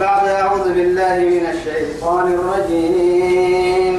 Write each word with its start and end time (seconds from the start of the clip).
بعد 0.00 0.28
أعوذ 0.28 0.72
بالله 0.74 1.16
من 1.18 1.44
الشيطان 1.54 2.26
الرجيم. 2.32 3.96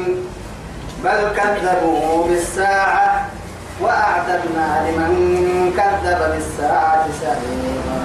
بل 1.03 1.21
كذبوا 1.35 2.27
بالساعة 2.27 3.27
وأعتدنا 3.81 4.67
لمن 4.87 5.13
كذب 5.77 6.19
بالساعة 6.33 7.05
سعيرا 7.21 7.99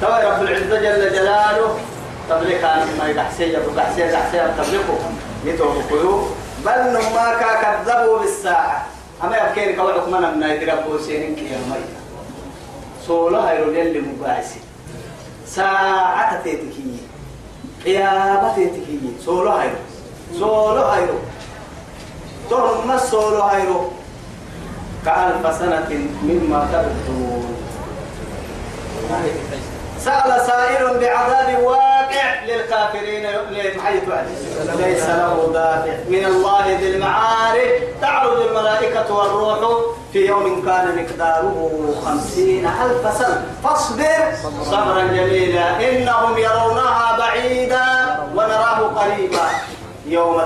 توا 0.00 0.18
رب 0.28 0.42
العزة 0.42 0.76
جل 0.80 1.12
جلاله. 1.12 1.78
تبليك 2.30 2.64
عن 2.64 2.86
ما 2.98 3.08
يدحسي 3.08 3.44
يبقى 3.44 3.74
دحسي 3.76 4.08
دحسي 4.12 4.38
تبليكه 4.58 4.98
يتوقفوا 5.44 6.22
بل 6.64 6.80
نما 6.92 7.26
كذبوا 7.40 8.18
بالساعة. 8.18 8.86
أما 9.24 9.36
يبكي 9.36 9.72
كوعك 9.72 10.08
من 10.08 10.40
من 10.40 10.50
يدربوا 10.50 10.98
سيرين 11.06 11.36
كيامي 11.36 11.84
سولا 13.06 13.50
هيرو 13.50 13.68
اللي 13.68 14.00
مباعسي 14.00 14.60
ساعة 15.48 16.42
تيتكي. 16.42 16.96
قيامة 17.84 18.54
تيتكي. 18.54 18.98
سولو 19.24 19.50
هيرو 19.50 19.80
سولو 20.38 20.84
هيرو 20.84 21.18
ثم 22.50 22.98
سولو 22.98 23.42
هيرو 23.42 23.80
كألف 25.04 25.58
سنة 25.58 25.90
مما 26.22 26.68
تبدون 26.72 27.54
سأل 30.04 30.46
سائل 30.46 30.98
بعذاب 31.00 31.62
واقع 31.62 32.44
للكافرين 32.46 33.26
حيث 33.84 34.02
ليس 34.76 35.06
له 35.06 35.50
دافع. 35.52 35.96
من 36.08 36.24
الله 36.24 36.76
ذي 36.80 36.94
المعارف 36.94 37.72
تعرج 38.00 38.46
الملائكة 38.46 39.14
والروح 39.14 39.58
في 40.12 40.26
يوم 40.26 40.62
كان 40.66 40.96
مقداره 40.96 41.94
خمسين 42.04 42.66
ألف 42.66 43.18
سنة. 43.18 43.44
فاصبر 43.64 44.32
صبرا 44.70 45.02
جميلا. 45.02 45.90
إنهم 45.90 46.38
يرونها 46.38 47.18
بعيدا 47.18 47.86
ونراه 48.34 48.80
قريبا. 48.96 49.48
يوم 50.06 50.42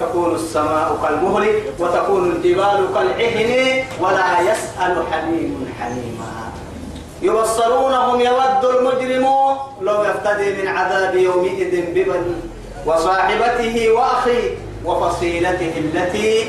تكون 0.00 0.34
السماء 0.34 0.98
كالمهل 1.02 1.62
وتكون 1.78 2.32
الجبال 2.32 2.86
كالعهن 2.94 3.84
ولا 4.00 4.40
يسأل 4.40 5.04
حميم 5.12 5.74
حميما. 5.80 6.51
يبصرونهم 7.22 8.20
يود 8.20 8.64
المجرم 8.64 9.26
لو 9.80 10.04
يفتدي 10.04 10.62
من 10.62 10.68
عذاب 10.68 11.14
يومئذ 11.16 11.82
ببني 11.94 12.36
وصاحبته 12.86 13.90
وأخيه 13.90 14.50
وفصيلته 14.84 15.72
التي 15.78 16.46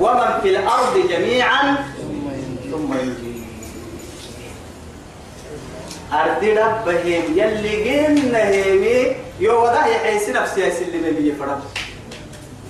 ومن 0.00 0.30
في 0.42 0.48
الأرض 0.48 0.94
جميعا 1.08 1.76
ثم 2.70 2.92
يجي. 2.94 3.30
أرض 6.12 6.44
ربهم 6.44 7.24
يلي 7.36 7.74
قلنا 7.86 8.48
هيمي 8.48 9.16
يو 9.40 9.62
وضع 9.62 9.86
يحيس 9.86 10.28
نفسي 10.28 10.60
يسلم 10.66 11.04
بي 11.16 11.32
فرم 11.32 11.60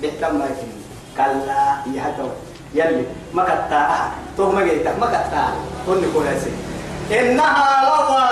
بيحتم 0.00 0.38
ما 0.38 0.44
يكون 0.44 0.72
كلا 1.16 1.76
يهتو 1.94 2.28
يلي. 2.74 3.04
ما 3.34 3.44
كتا. 3.44 4.10
تهمة 4.38 4.64
جيتك 4.64 4.98
ما 5.00 5.06
كتا. 5.06 5.44
هن 5.88 6.02
كويسين 6.14 6.69
إنها 7.10 7.70
لظى. 7.84 8.28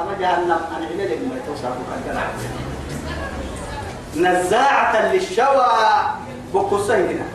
أما 0.00 0.14
جهنم. 0.20 0.60
أنا 0.76 0.86
إلى 0.90 1.04
لك 1.04 1.18
ما 1.18 1.40
توصل 1.46 1.68
نزاعة 4.16 5.12
للشوى. 5.12 5.66
بقصة 6.54 6.96
هنا. 6.96 7.26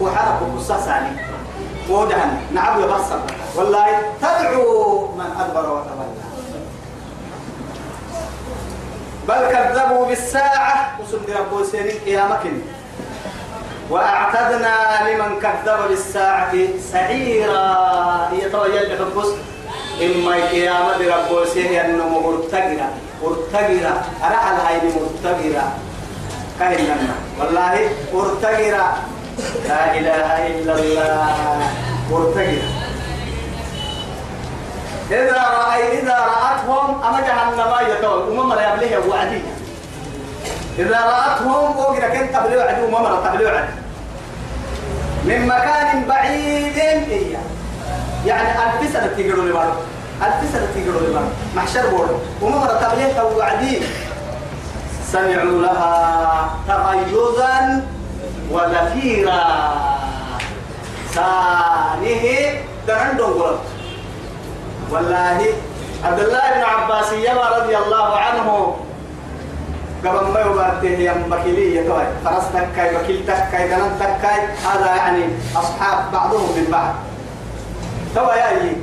وحرق 0.00 0.42
بقصة 0.42 0.76
ثاني 0.76 1.16
ودهن 1.88 2.40
نعم 2.52 2.82
يبصر 2.82 3.18
والله 3.56 3.86
تدعو 4.22 5.14
من 5.14 5.30
أدبر 5.40 5.70
وتولى. 5.70 6.06
بل 9.28 9.52
كذبوا 9.52 10.06
بالساعة. 10.06 10.98
وسند 11.00 11.30
ربو 11.30 11.64
سيرين 11.64 11.98
قيامك 12.06 12.44
وأعتدنا 13.90 14.74
لمن 15.08 15.40
كذب 15.40 15.88
بالساعة 15.88 16.54
سعيرا. 16.92 18.28
يتوجه 18.32 18.82
لحبس 18.82 19.28
إما 20.00 20.36
القيامة 20.36 20.98
رب 20.98 21.46
سيه 21.54 21.80
أنه 21.84 22.08
مرتقرة. 22.08 22.88
مرتقرة. 23.22 24.04
أرحل 24.24 24.56
هاي 24.66 24.76
مرتقرة. 24.96 25.72
كهننا 26.58 27.14
والله 27.40 27.74
مرتقرة. 28.14 28.86
لا 29.68 29.94
إله 29.98 30.46
إلا 30.46 30.72
الله. 30.74 31.70
مرتقرة. 32.10 32.68
إذا 35.10 35.42
رأي 35.58 35.98
إذا 36.00 36.16
رأتهم 36.16 37.02
أما 37.04 37.20
جهنم 37.20 37.70
يتول 37.90 38.38
وما 38.38 38.54
لا 38.54 38.74
يبليه 38.74 38.98
وعدي 39.08 39.40
إذا 40.78 41.00
رأتهم 41.00 41.76
وقنا 41.76 42.08
كنت 42.08 42.36
تبليو 42.36 42.60
عدو 42.60 42.86
وما 42.86 43.08
لا 43.08 43.30
تبليو 43.30 43.50
من 45.24 45.46
مكان 45.46 46.04
بعيد 46.08 46.78
إياه. 46.78 47.40
يعني 48.26 48.48
ألف 48.48 48.92
سنة 48.92 49.14
لي 49.16 49.52
بارو. 49.52 49.72
ألف 50.22 50.52
سنة 50.52 50.72
لي 50.76 51.12
بارو. 51.12 51.26
محشر 51.56 51.90
بورو. 51.90 52.18
وما 52.42 52.56
مرة 52.56 52.74
تبليه 52.74 53.12
توعدين 53.12 53.82
سمعوا 55.12 55.62
لها 55.62 56.50
تغيظا 56.68 57.84
ونفيرا. 58.50 59.44
ثانية 61.14 62.64
درندون 62.88 63.32
قلت 63.32 63.60
والله 64.90 65.46
عبد 66.04 66.20
الله 66.20 66.40
بن 66.54 66.62
عباس 66.62 67.12
يما 67.12 67.48
رضي 67.58 67.76
الله 67.76 68.16
عنه. 68.16 68.76
قبل 70.04 70.26
ما 70.32 70.40
يبارته 70.40 70.88
يم 70.88 71.22
بكيلية 71.30 71.88
توي. 71.88 72.04
فرس 72.24 72.44
تكاي 72.54 73.68
دلن 73.68 73.92
تكاي. 74.00 74.40
هذا 74.66 74.96
يعني 74.96 75.24
أصحاب 75.56 76.12
بعضهم 76.12 76.56
من 76.56 76.66
بعض. 76.72 76.94
توا 78.14 78.34
يا 78.34 78.76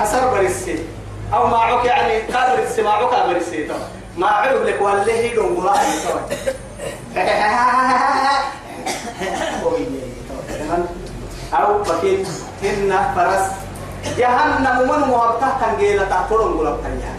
حسر 0.00 0.28
برسي. 0.30 0.78
أو 1.34 1.46
ما 1.46 1.58
عك 1.58 1.84
يعني 1.84 2.18
قادر 2.18 2.62
السماع 2.62 3.00
برسي 3.32 3.64
توا 3.66 3.76
ما 4.18 4.26
عيب 4.26 4.62
لك 4.62 4.80
والله 4.80 5.34
دون 5.34 5.56
قلا 5.56 5.74
أو 11.54 11.78
بكين 11.82 12.24
هن 12.62 12.98
فرس. 13.16 13.50
جهنم 14.18 14.78
من 14.82 15.08
مهبته 15.08 15.46
كان 15.60 15.76
جيلة 15.78 16.04
تقولون 16.04 16.58
قلا 16.58 16.76
تريان 16.76 17.14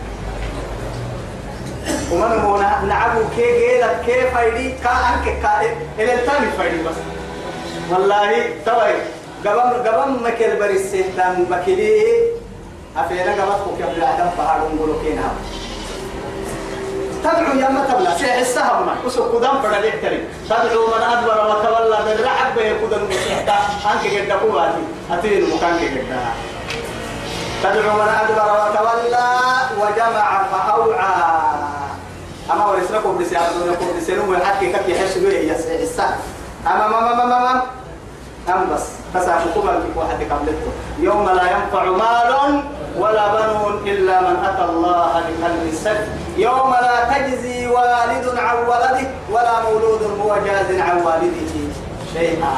ومن 2.12 2.40
هو 2.40 2.58
نعبو 2.88 3.20
كي 3.36 3.60
جيلة 3.60 4.02
كي 4.06 4.30
فايدي 4.32 4.72
كا 4.84 4.90
أنك 4.90 5.42
كا 5.42 5.62
إلى 6.00 6.14
الثاني 6.14 6.52
فايدي 6.58 6.84
بس. 6.84 6.96
والله 7.92 8.50
توي 8.66 8.94
قبل 9.48 9.90
قبل 9.90 10.24
ما 10.24 10.30
كل 10.30 10.56
بريس 10.60 10.92
تام 11.18 11.48
أفينا 12.98 13.32
قبل 13.32 13.54
كوك 13.64 13.82
قبل 13.82 14.04
عدم 14.04 14.30
فهارون 14.38 14.80
قولوا 14.80 15.04
كينا 15.04 15.32
تدعو 17.24 17.60
يا 17.60 17.70
ما 17.70 17.86
تبلا 17.86 18.18
سيح 18.18 18.38
السهم 18.38 18.86
ما 18.86 18.96
وسو 19.06 19.24
قدام 19.24 19.62
فدا 19.62 19.80
ليحتري 19.82 20.28
تدعو 20.50 20.88
من 20.88 21.04
أدبر 21.14 21.38
وتولى 21.50 21.98
بالرعب 22.06 22.56
بيقودن 22.56 23.04
مسيحتا 23.10 23.58
أنك 23.92 24.32
قد 24.32 24.40
قواتي 24.42 24.84
أتين 25.12 25.56
مكانك 25.56 25.94
قد 27.64 27.74
تدعو 27.74 27.94
من 27.96 28.10
أدبر 28.22 28.50
وتولى 28.62 29.28
وجمع 29.80 30.44
فأوعى 30.44 31.16
أما 32.52 32.66
ورسلكم 32.66 33.18
بسيارة 33.18 33.52
يقول 33.66 33.98
بسيرهم 33.98 34.30
ويحكي 34.30 34.74
كيف 34.74 34.90
يحسوا 34.90 35.30
يسيح 35.30 35.82
السهم 35.82 36.16
أما 36.68 36.88
ما 36.88 37.00
ما 37.00 37.14
ما 37.16 37.26
ما 37.26 37.40
ما 37.40 37.62
أم 38.50 38.76
بس. 38.76 38.86
فسأحكم 39.14 39.70
لك 39.70 39.84
واحد 39.96 40.18
قبلكم 40.32 40.72
يوم 41.00 41.30
لا 41.30 41.44
ينفع 41.44 41.84
مال 41.84 42.64
ولا 42.98 43.28
بنون 43.28 43.88
إلا 43.88 44.22
من 44.22 44.46
أتى 44.46 44.64
الله 44.64 45.12
بقلب 45.14 45.74
سليم 45.74 46.10
يوم 46.38 46.72
لا 46.82 47.14
تجزي 47.14 47.68
والد 47.68 48.38
عن 48.38 48.58
ولده 48.58 49.08
ولا 49.32 49.62
مولود 49.64 50.20
هو 50.22 50.36
جاز 50.46 50.80
عن 50.80 50.98
والده 50.98 51.52
شيئا. 52.14 52.54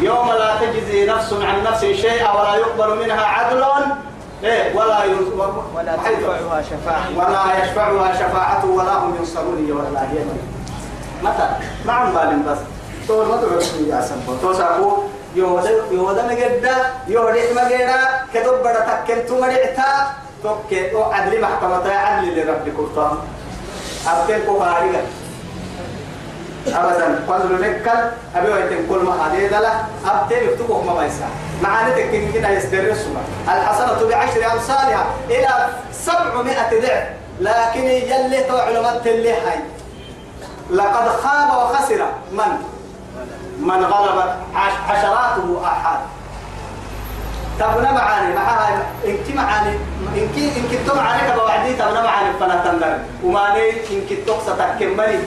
يوم 0.00 0.28
لا 0.32 0.56
تجزي 0.56 1.06
نفس 1.06 1.32
عن 1.32 1.62
نفس 1.64 1.80
شيئا 1.80 2.32
ولا 2.32 2.54
يقبل 2.54 3.04
منها 3.04 3.24
عدل. 3.24 3.64
إيه 4.44 4.76
ولا 4.76 5.04
ولا 5.76 5.96
تنفعها 5.96 6.62
شفاعة. 6.62 7.08
ولا 7.16 7.64
يشفعها 7.64 8.14
شفاعة 8.14 8.66
ولا 8.66 8.92
هم 8.92 9.16
ينصرون 9.20 9.70
ولا 9.70 10.02
هي 10.02 10.18
متى 11.22 11.48
ما 11.86 11.92
عم 11.92 12.42
بس. 12.48 12.58
تو 13.08 13.24
ما 13.24 13.36
تقول 13.36 13.88
يا 13.88 14.00
سبب 14.00 14.38
تو 14.42 14.52
سابو 14.52 14.88
يودا 15.34 15.70
يودا 15.90 16.22
مجدا 16.26 16.74
يودا 17.08 17.42
مجدا 17.56 18.00
كتب 18.34 18.62
بڑا 18.62 18.80
تكن 18.88 19.26
تو 19.28 19.40
مريتا 19.40 20.14
توك 20.42 20.72
أو 20.94 21.02
عدل 21.12 21.40
محكمة 21.40 21.88
عدل 21.92 22.36
لرب 22.36 22.64
كرتان 22.76 23.18
أبتل 24.06 24.38
كفاري 24.46 24.90
ابدا 26.66 27.24
فضل 27.28 27.52
نكل 27.60 28.00
ابي 28.36 28.52
ويتم 28.52 28.86
كل 28.88 28.98
ما 28.98 29.12
هذه 29.26 29.48
لا 29.48 29.72
ابتي 30.06 30.44
يكتبه 30.44 30.82
ما 30.82 31.00
بيسا 31.00 31.28
معاني 31.62 31.92
تكين 31.92 32.32
كده 32.32 32.48
يسترسوا 32.48 33.12
الحسنة 33.48 34.08
بعشر 34.08 34.52
امثالها 34.52 35.06
إلى 35.30 35.68
700 35.92 36.54
ضعف 36.82 37.04
لكن 37.40 37.84
يلي 37.84 38.44
تو 38.48 38.56
علماء 38.56 39.02
اللي 39.06 39.32
هاي 39.32 39.58
لقد 40.70 41.08
خاب 41.08 41.48
وخسر 41.48 42.06
من 42.32 42.71
من 43.62 43.84
غلب 43.84 44.18
عش- 44.54 44.80
عشراته 44.90 45.60
أحد. 45.66 45.98
تبنا 47.58 47.92
معاني؟ 47.92 48.34
معها 48.34 48.82
انك 49.06 49.36
معاني 49.36 49.74
انك 50.16 50.36
انك 50.56 50.72
تو 50.86 50.94
معاني 50.94 51.22
كبوعدي 51.32 51.72
تبنا 51.74 52.02
معاني 52.02 52.30
فلا 52.40 52.56
تندر 52.64 52.98
وما 53.24 53.44
لي 53.54 53.70
انك 53.70 54.10
تقصى 54.26 54.52
تكملي 54.58 55.18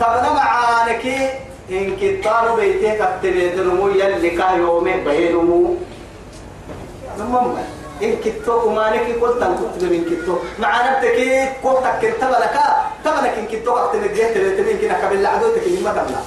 تبنا 0.00 0.28
معاني 0.32 0.94
كي؟ 0.98 1.28
انك 1.70 2.24
طالو 2.24 2.56
بيتك 2.56 3.00
اكتبيتنمو 3.00 3.88
يلي 3.88 4.30
كا 4.30 4.50
يومي 4.56 4.92
بينمو 4.92 5.74
نمم 7.18 7.56
انك 8.02 8.24
تو 8.46 8.68
وما 8.68 8.80
لك 8.94 9.06
قلت 9.22 9.42
إن 9.42 9.54
كنت. 9.56 9.82
من 9.84 10.04
كتو 10.10 10.34
معانا 10.58 10.98
بتكي 10.98 11.48
قلت 11.64 11.84
كنت 12.02 12.22
لك 12.24 12.54
تبلك 13.04 13.34
انك 13.38 13.64
تو 13.64 13.72
اكتب 13.78 14.02
جهت 14.14 14.34
تبين 14.58 14.78
كنا 14.78 14.96
قبل 15.06 15.26
عدوتك 15.26 15.62
ما 15.84 15.90
تبلا 15.92 16.20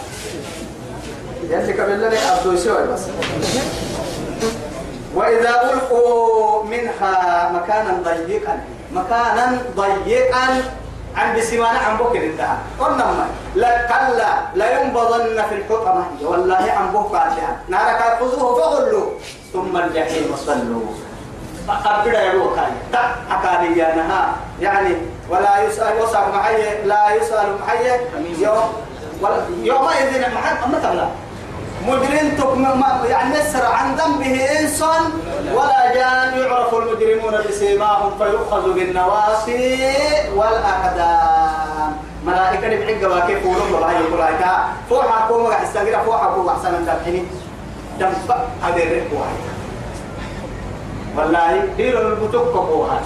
يسوي 2.54 2.88
بس. 2.88 3.02
وإذا 5.16 5.50
ألقوا 5.50 6.64
منها 6.64 7.52
مكانا 7.52 8.04
ضيقا 8.04 8.60
مكانا 8.94 9.58
ضيقا 9.76 10.48
عن 11.16 11.38
بسمانة 11.38 11.80
عن 11.80 11.98
بكر 11.98 12.24
انتهى 12.24 12.58
قلنا 12.80 13.06
ما 13.06 13.28
لا 13.56 13.88
كلا 13.88 14.32
لا 14.56 14.82
ينبضن 14.82 15.44
في 15.50 15.56
الحطمة. 15.56 16.06
والله 16.22 16.72
عن 16.78 16.88
بكر 16.94 17.18
قاتلها 17.18 17.58
نارك 17.68 18.18
خذوه 18.20 18.62
فغلوا. 18.62 19.10
ثم 19.54 19.78
الجحيم 19.78 20.36
صلوا. 20.46 20.86
أبدا 21.70 22.22
يا 22.24 22.34
روكاي 22.34 22.72
تا 22.92 23.16
يعني 24.60 24.96
ولا 25.30 25.64
يسأل 25.64 25.98
يسأل 26.04 26.32
معي 26.36 26.84
لا 26.84 27.16
يسأل 27.16 27.58
معي 27.62 28.00
يوم 28.40 28.74
يومئذ 29.64 30.22
محل 30.36 30.56
أما 30.64 30.80
تبلا 30.84 31.08
مجرم 31.88 32.84
يعني 33.10 33.40
نسر 33.40 33.66
عن 33.66 33.96
ذنبه 33.96 34.60
إنس 34.60 34.82
ولا 35.54 35.94
جان 35.94 36.40
يعرف 36.40 36.74
المجرمون 36.74 37.36
بسيماهم 37.50 38.18
فيؤخذ 38.18 38.74
بالنواصي 38.74 39.94
والأقدام. 40.36 41.98
ملائكة 42.26 42.68
بحق 42.68 43.12
واكيف 43.12 43.46
ولم 43.46 43.76
الله 43.76 43.92
يقول 43.92 44.20
لك 44.20 44.46
فوحا 44.90 45.28
كوم 45.28 45.52
استغير 45.52 46.00
فوحا 46.00 46.34
كوم 46.36 46.50
أحسن 46.50 46.72
من 46.72 46.86
دفعني 46.86 47.24
دم 48.00 48.14
هذا 48.64 48.84
الرق 48.84 49.12
والله 51.18 51.66
دير 51.78 52.08
البتوك 52.08 52.48
كوها 52.48 53.02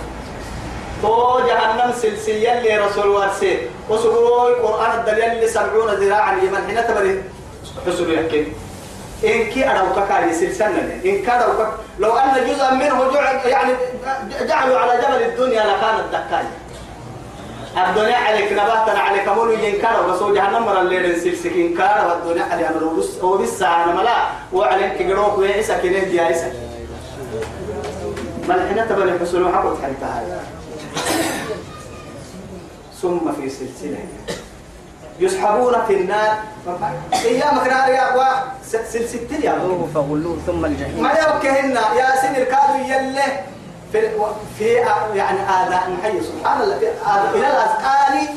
تو 1.01 1.39
جهنم 1.47 1.93
سلسية 2.01 2.53
اللي 2.57 2.77
رسول 2.77 3.07
وارسي 3.07 3.57
وسقوي 3.89 4.53
قرآن 4.53 4.99
الدليل 4.99 5.31
اللي 5.31 5.47
سبعون 5.47 5.89
ذراعا. 5.89 6.33
يمن 6.33 6.61
حين 6.67 6.87
تبري. 6.87 7.23
حسن 7.85 8.11
يحكي. 8.11 8.66
إن 9.23 9.43
كي 9.45 9.69
أروك 9.69 10.07
كاري 10.09 10.33
سلسلة 10.33 10.99
إن 11.05 11.21
كاروك 11.25 11.67
لو 11.99 12.11
أن 12.17 12.47
جزءا 12.47 12.71
منه 12.73 13.11
جعل 13.13 13.35
يعني 13.45 13.73
جعلوا 14.41 14.77
على 14.79 15.01
جبل 15.01 15.23
الدنيا 15.23 15.63
لكانت 15.63 16.03
دكاية 16.11 16.51
الدنيا 17.89 18.15
عليك 18.17 18.51
نباتنا 18.51 18.99
عليك 18.99 19.27
مولو 19.29 19.51
ينكر 19.51 20.07
بس 20.09 20.21
هو 20.21 20.33
جهنم 20.33 20.65
مرة 20.65 20.81
الليل 20.81 21.21
سلسك 21.21 21.51
إنكار 21.51 22.07
والدنيا 22.25 22.43
علي 22.45 22.69
أمر 22.69 22.83
وبس 22.83 23.15
هو 23.21 23.37
بس 23.37 23.61
أنا 23.61 23.93
ملا. 23.93 24.27
وعليك 24.53 25.01
جروك 25.01 25.37
ويعيسى 25.37 25.75
كنين 25.81 26.09
دي 26.09 26.21
عيسى 26.21 26.51
ما 28.47 28.55
الحين 28.55 28.89
تبني 28.89 29.19
حسن 29.19 29.53
حقوق 29.53 29.81
حيتها 29.81 30.43
ثم 33.01 33.31
في 33.41 33.49
سلسلة. 33.49 33.97
يسحبون 35.19 35.75
في 35.87 35.93
النار. 35.93 36.33
ايامك 37.25 37.67
نار 37.67 37.89
يا 37.89 38.09
أخوة 38.09 38.27
سلسلة 38.65 39.39
يا. 39.43 39.51
خذوه 39.51 39.87
فغلوه 39.95 40.37
ثم 40.47 40.65
الجحيم. 40.65 41.03
ما 41.03 41.09
يوكهن 41.09 41.77
يا 41.97 42.15
سن 42.21 42.35
الكادو 42.35 42.75
يله 42.85 43.39
في 43.91 44.09
في 44.57 44.65
يعني 45.15 45.39
آذان 45.39 45.97
محي 45.97 46.21
سبحان 46.21 46.61
الله. 46.61 46.77
إلى 47.35 47.47
الأذقان 47.47 48.27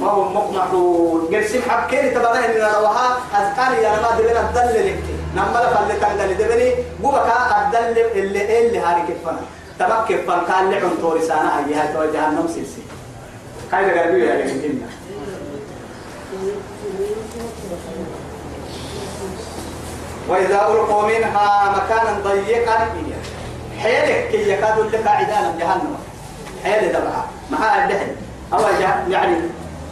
فهو 0.00 0.28
مقنعون 0.28 1.28
قرسم 1.34 1.60
حبكيني 1.70 2.10
تبغى 2.10 2.38
إن 2.38 2.54
روها 2.60 3.06
أذقان 3.38 3.72
يا 3.82 3.90
ما 4.02 4.18
دبنا 4.18 4.40
الدل 4.40 4.86
لك. 4.86 5.02
نملا 5.36 5.74
فل 5.74 6.00
كان 6.00 6.16
دل 6.18 6.34
دبني. 6.34 6.74
بوبكا 7.02 7.66
الدل 7.66 7.98
اللي 8.14 8.66
اللي 8.66 8.78
هاري 8.78 9.02
كفنا 9.08 9.40
تبقى 9.78 10.04
كفن. 10.08 10.40
قال 10.52 11.00
توري 11.00 11.22
سنة 11.22 11.50
هي 11.66 11.74
هاي 11.74 12.12
جهنم 12.12 12.46
سلسلة 12.48 12.84
كايدا 13.70 14.00
قالوا 14.00 14.18
يا 14.18 14.34
لكن 14.36 14.80
وإذا 20.28 20.54
ألقوا 20.54 21.02
منها 21.02 21.74
مكانا 21.76 22.20
ضيقا 22.24 22.88
حيلك 23.82 24.28
كي 24.30 24.50
يكاد 24.50 24.78
لك 24.78 25.06
عدانا 25.06 25.54
جهنم. 25.60 25.96
حيل 26.64 26.88
دبعها 26.88 27.26
ما 27.50 27.84
الدهن 27.84 28.16
أو 28.52 28.58
يعني 29.10 29.36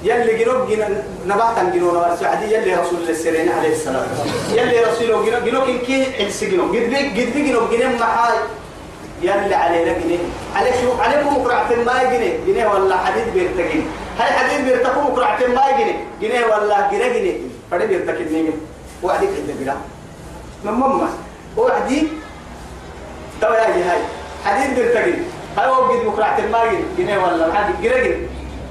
يلي 0.03 0.45
جنوب 0.45 0.71
جن 0.71 1.03
نباتا 1.27 1.71
جنوب 1.75 1.97
السعدي 2.13 2.55
يلي 2.55 2.75
رسول 2.75 3.09
السرين 3.09 3.49
عليه 3.59 3.73
السلام. 3.73 4.07
يلي 4.53 4.81
رسوله 4.81 5.25
جنوب 5.27 5.45
جنوب 5.45 5.65
كي 5.87 6.27
إنس 6.27 6.45
جنوب. 6.45 6.69
قد 6.69 6.83
بي 6.91 6.97
قد 6.97 7.33
بي 7.35 7.49
جنوب 7.49 7.71
جنوب 7.71 8.01
محاي 8.01 8.39
يلي 9.23 9.55
علينا 9.55 9.93
جنيه 9.93 10.19
عليك 10.57 10.75
شوف 10.83 11.01
عليكم 11.01 11.41
مقرعة 11.41 11.69
ما 11.87 12.03
جنيه 12.03 12.39
جنيه 12.47 12.67
ولا 12.67 12.97
حديد 12.97 13.25
بيرتقين 13.35 13.87
هاي 14.19 14.33
حديد 14.33 14.65
بيرتقوا 14.65 15.03
مقرعة 15.03 15.39
ما 15.39 15.71
جنيه 15.79 16.05
جنيه 16.21 16.45
ولا 16.47 16.89
جنيه 16.93 17.09
جنيه 17.09 17.37
فدي 17.71 17.87
بيرتقين 17.87 18.33
نيجي 18.33 18.51
وعديك 19.03 19.29
كده 19.29 19.55
جنيه 19.61 19.77
من 20.65 20.73
ماما 20.73 21.09
وعدي 21.57 22.09
تو 23.41 23.47
يا 23.53 23.93
هاي. 23.93 24.01
حديد 24.45 24.75
بيرتقين 24.75 25.25
هاي 25.59 25.67
هو 25.69 25.75
قد 25.75 26.05
مقرعة 26.07 26.41
ما 26.53 26.59
جنيه 26.99 27.19
ولا 27.19 27.55
حد 27.55 27.83
جنيه 27.83 28.17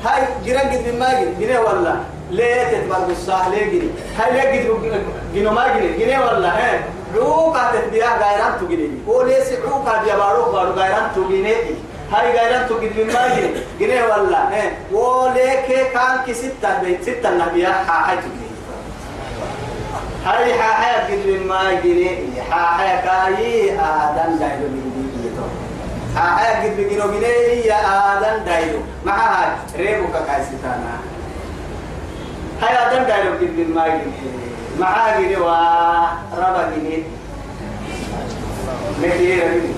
هاي 0.06 0.22
قد 0.54 0.96
ما 1.00 1.24
جنيه 1.40 1.60
ولا. 1.60 1.96
ليه 2.32 2.64
تتبر 2.64 3.00
بالصح 3.08 3.48
ليه 3.48 3.66
جنيه 3.66 3.92
هاي 4.18 4.32
ليه 4.34 4.70
قد 4.70 5.04
جنيه 5.34 5.50
ما 5.50 5.68
جنيه 5.98 6.20
ولا. 6.20 6.48
ها؟ 6.50 6.84
عوقا 7.16 7.72
تتبيع 7.76 8.08
غيران 8.18 8.54
تجنيه 8.62 8.90
وليس 9.08 9.48
عوقا 9.68 10.04
بيباروك 10.04 10.50
بارو 10.54 10.72
غيران 10.72 11.12
تجنيه 11.16 11.56
هاي 12.12 12.32
غيران 12.32 12.68
تجد 12.70 12.98
من 13.00 13.14
ما 13.14 13.28
جنيه 13.80 14.04
ولا. 14.04 14.38
ها؟ 14.38 14.72
وليك 14.92 15.66
كان 15.94 16.18
كي 16.26 16.34
ستة 16.34 16.80
بيت 16.84 17.04
ستة 17.04 17.30
نبيا 17.30 17.70
هاي 17.70 18.18
تجنيه 18.18 18.41
هاي 20.26 20.54
حاحة 20.54 21.08
قد 21.08 21.28
ما 21.48 21.74
جنيه 21.84 22.42
حاحة 22.52 22.96
كاي 23.06 23.72
آدم 23.80 24.38
دايلو 24.40 24.68
من 24.68 25.12
ديتو 25.16 25.46
حاحة 26.16 26.64
قد 26.64 26.78
بجنو 26.78 27.12
جنيه 27.12 27.66
يا 27.66 27.80
آدم 28.18 28.44
دايلو 28.46 28.80
هاي 29.08 29.48
ريبو 29.78 30.08
كاي 30.14 30.44
ستانا. 30.44 30.94
هاي 32.62 32.74
آدم 32.88 33.04
دايلو 33.08 33.32
قد 33.32 33.68
ما 33.76 33.88
جنيه 33.88 34.32
مع 34.80 35.20
جنيه 35.20 35.38
وربا 35.38 36.70
جنيه 36.76 37.04
مكيرة 39.02 39.48
جنيه 39.48 39.74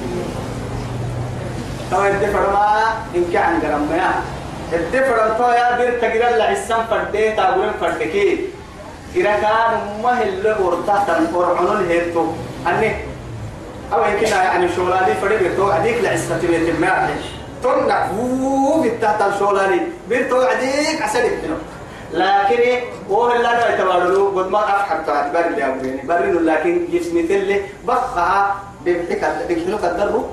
تو 1.92 2.06
الدفر 2.06 2.50
ما 2.54 2.84
إن 3.16 3.26
كان 3.34 3.60
جرم 3.62 3.82
ما 3.92 4.12
الدفر 4.74 5.18
تو 5.38 5.52
يا 5.52 5.78
بير 5.78 6.00
تجرا 6.02 6.30
العسام 6.36 6.86
فردي 6.90 7.32
تاقولن 7.32 7.72
فردكي 7.82 8.40
إذا 9.16 9.32
كان 9.32 10.02
ما 10.04 10.10
هل 10.10 10.56
ورطة 10.62 11.20
ورعنون 11.34 11.88
هيتو 11.90 12.26
أني 12.68 12.96
أو 13.94 14.06
يمكن 14.06 14.28
يعني 14.28 14.70
شغلاني 14.76 15.14
فرد 15.16 15.40
بيرتو 15.40 15.72
عديك 15.72 15.98
لعسة 16.04 16.38
بيت 16.42 16.70
الماء 16.70 17.16
تنع 17.64 18.08
فو 18.08 18.82
بالتحت 18.82 19.22
الشغلاني 19.22 19.82
بيرتو 20.10 20.42
عديك 20.42 21.02
عسلك 21.02 21.40
تنو 21.44 21.56
لكن 22.14 22.80
هو 23.10 23.32
اللي 23.32 23.48
أنا 23.50 23.76
يتوالدو 23.76 24.40
قد 24.40 24.50
ما 24.50 24.60
أفحر 24.60 24.98
تعت 25.08 25.32
برد 25.34 25.58
يا 25.58 25.68
أبويني. 25.68 26.02
برد 26.02 26.42
لكن 26.42 26.88
جسمي 26.94 27.24
تلي 27.24 27.62
بخها 27.88 28.56
بيبحك 28.86 29.32
بيكتلو 29.48 29.78
قدرو 29.78 30.26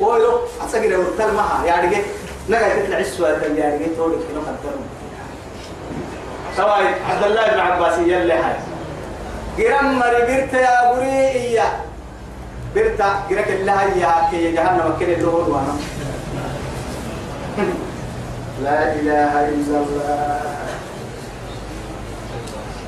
ويلو 0.00 0.38
أسجل 0.66 0.96
ورتل 0.96 1.34
معها 1.34 1.66
يعني 1.66 1.96
نقعد 2.48 2.82
تطلع 2.82 2.98
السؤال 2.98 3.58
يعني 3.58 3.86
تقول 3.96 4.12
كيلو 4.12 4.40
قدرو 4.40 4.80
سواء 6.56 6.94
عبد 7.10 7.24
الله 7.24 7.46
بن 7.46 7.60
عباس 7.60 7.98
يلي 7.98 8.32
هاي 8.32 8.56
جرام 9.58 9.98
مري 9.98 10.22
بيرت 10.26 10.54
يا 10.54 10.92
بري 10.92 11.60
بيرتا 12.74 13.08
جرك 13.30 13.48
الله 13.48 13.82
يا 13.82 14.12
كي 14.30 14.52
جهنم 14.52 14.96
كل 15.00 15.10
الدهور 15.10 15.50
وأنا 15.50 15.74
لا 18.64 18.92
إله 18.92 19.32
إلا 19.48 19.76
الله. 19.84 20.40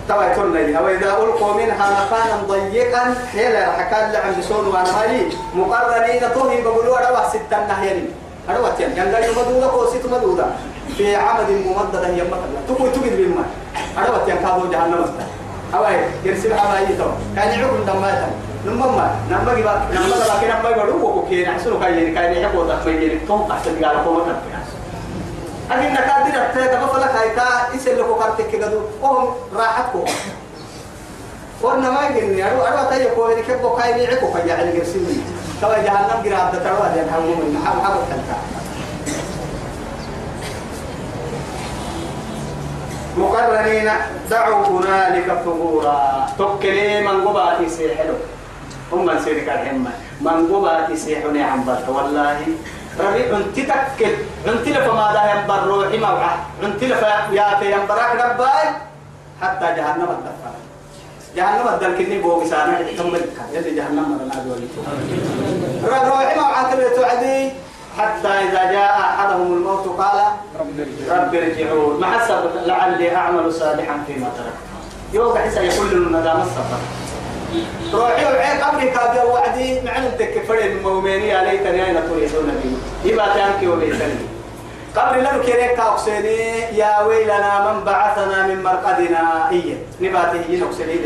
توا 0.08 0.24
يترنا 0.24 0.80
وإذا 0.80 1.06
ألقوا 1.06 1.54
منها 1.54 1.86
مكانا 2.04 2.36
ضيقا 2.48 3.14
حيلا 3.32 3.72
حكى 3.72 4.12
لعن 4.12 4.40
بسون 4.40 4.66
وأنا 4.66 5.00
هاي. 5.00 5.28
مقرنين 5.54 6.22
توهي 6.34 6.62
بقولوا 6.62 7.08
أروح 7.08 7.28
ستة 7.28 7.66
نهيني. 7.68 8.08
أروح 8.50 8.70
تيان 8.76 8.96
يعني 8.96 9.14
قال 9.14 9.30
مدودة 9.36 9.66
كوسيت 9.68 10.06
مدودة. 10.06 10.46
في 10.98 11.16
عمد 11.16 11.50
ممددة 11.50 12.06
هي 12.06 12.22
مثلا 12.22 12.58
تقول 12.68 12.92
تقول 12.92 13.10
بما. 13.10 13.44
أروح 13.98 14.24
تيان 14.26 14.38
كابو 14.38 14.66
جهنم 14.72 15.04
أواي 15.74 15.96
يرسل 16.24 16.54
حبايي 16.58 16.96
تو. 16.98 17.10
كان 17.36 17.48
يعقل 17.60 17.84
دماتا 17.86 18.30
نمما 18.66 19.10
نمما 19.30 19.54
جبا 19.54 19.72
نمما 19.94 20.16
جبا 20.16 20.34
كنا 20.40 20.58
نمما 20.58 20.70
جبا 20.72 20.82
روكو 20.82 21.28
كينا 21.28 21.52
حسنو 21.54 21.80
كاين 21.80 22.14
كاين 22.14 22.32
يحبوا 22.42 22.74
تخمين 22.74 23.20
توم 23.28 23.50
أحسن 23.52 23.84
قال 23.84 24.04
قومة 24.04 24.36
أجل 25.70 25.92
نكادر 25.92 26.34
التاتا 26.42 26.84
مفلك 26.84 27.10
هايتا 27.10 27.46
إسل 27.76 27.98
لكو 28.00 28.14
كارتك 28.14 28.50
كدو 28.50 28.80
وهم 29.02 29.34
راحتكو 29.56 30.04
ورنا 31.62 31.90
ما 31.90 32.06
يجني 32.08 32.50
أرو 32.50 32.60
أرو 32.62 32.90
تاي 32.90 33.08
كو 33.14 33.24
هني 33.24 33.42
كبو 33.42 33.76
كاي 33.76 33.92
بيعكو 33.94 34.32
كاي 34.32 34.52
على 34.52 34.72
جرسيني 34.72 35.16
توا 35.60 35.78
جهنم 35.78 36.22
جرا 36.24 36.36
عبد 36.36 36.64
تروا 36.64 36.88
ده 36.94 37.02
هم 37.02 37.26
من 37.26 37.62
حب 37.66 38.57
مقرنين 43.18 43.88
دعوا 44.30 44.66
هنالك 44.66 45.28
ثبورا 45.44 46.26
توكلي 46.38 47.00
من 47.06 47.16
قباتي 47.26 47.68
سيحلو. 47.68 48.14
هم 48.92 49.06
من 49.06 49.18
سيرك 49.24 49.48
الحمى 49.48 49.92
من 50.20 50.38
قباتي 50.52 50.96
سيحني 50.96 51.42
عن 51.42 51.60
بلد 51.66 51.88
والله 51.88 52.40
ربي 53.00 53.22
انت 53.36 53.56
تكل. 53.56 54.14
انت 54.46 54.66
لفما 54.68 55.06
ده 55.14 55.22
ينبر 55.30 55.60
روحي 55.70 55.98
موعى 55.98 56.34
انت 56.64 56.80
لفا 56.84 57.12
ياتي 57.32 57.66
ينبراك 57.72 58.12
رباي 58.24 58.66
حتى 59.42 59.66
جهنم 59.76 60.10
الدفع 60.16 60.50
جهنم 61.36 61.66
الدل 61.68 61.92
كني 61.98 62.18
بوغ 62.24 62.40
سانا 62.50 62.82
ثم 62.98 63.12
يلي 63.54 63.70
جهنم 63.78 64.06
مرنا 64.18 64.36
دولي 64.44 64.68
روحي 66.08 66.32
موعى 66.40 66.62
تبيتو 66.72 67.02
عدي. 67.10 67.52
حتى 67.98 68.28
إذا 68.28 68.72
جاء 68.72 69.00
أحدهم 69.00 69.52
الموت 69.52 69.86
قال 69.98 70.20
رب 71.10 71.34
ارجعون. 71.34 72.00
مع 72.00 72.22
السبب 72.22 72.50
لعلي 72.66 73.16
أعمل 73.16 73.52
صالحا 73.52 74.04
فيما 74.06 74.28
تركت 74.36 74.58
يوقع 75.12 75.40
حسا 75.40 75.60
يقول 75.60 76.06
لنا 76.06 76.20
دام 76.20 76.40
السفر 76.40 76.80
روحي 77.94 78.24
وعي 78.24 78.62
قبلي 78.62 78.90
كاد 78.90 79.26
وعدي 79.26 79.80
معنى 79.80 80.08
تكفر 80.10 80.58
المؤمنين 80.58 81.22
يا 81.22 81.42
ليتني 81.44 81.86
أين 81.86 81.94
تريدون 81.94 82.60
بي 82.62 83.10
يبقى 83.10 83.34
تانكي 83.34 83.66
وليتني. 83.68 84.14
قبل 84.96 85.18
لم 85.18 85.42
كريك 85.46 85.80
أقسني 85.80 86.38
يا 86.76 87.02
ويلنا 87.02 87.72
من 87.72 87.84
بعثنا 87.84 88.46
من 88.46 88.62
مرقدنا. 88.62 89.50
إيه 89.50 89.74
نباته 90.00 90.44
ينقسني 90.48 90.96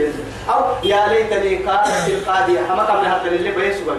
أو 0.49 0.61
يا 0.83 1.07
ليتني 1.09 1.57
كانت 1.57 2.09
القاضية 2.09 2.73
أما 2.73 2.83
قبل 2.83 3.07
هذا 3.07 3.23
اللي 3.25 3.51
بيسوا 3.51 3.93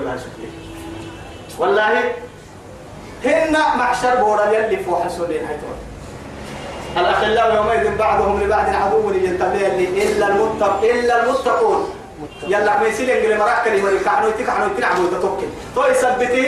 والله 1.59 1.99
هن 3.25 3.57
محشر 3.75 4.15
بورا 4.15 4.45
يلي 4.51 4.77
فوح 4.77 5.07
سولين 5.07 5.45
هيتون. 5.47 5.77
الأخلاء 6.97 7.55
يومئذ 7.55 7.97
بعضهم 7.97 8.43
لبعض 8.43 8.65
عدو 8.69 9.13
ينتبه 9.13 9.67
إلا 10.03 10.27
المتق 10.27 10.79
إلا 10.83 11.23
المتقون. 11.23 11.89
يلا 12.47 12.79
ما 12.79 12.87
يصير 12.87 13.17
انجل 13.17 13.37
مراك 13.37 13.63
كلمة 13.65 13.89
كعنو 14.05 14.27
يتكعنو 14.27 14.65
يتنعبو 14.65 15.03
يتتوكل. 15.03 15.47
تو 15.75 15.85
يثبته 15.85 16.47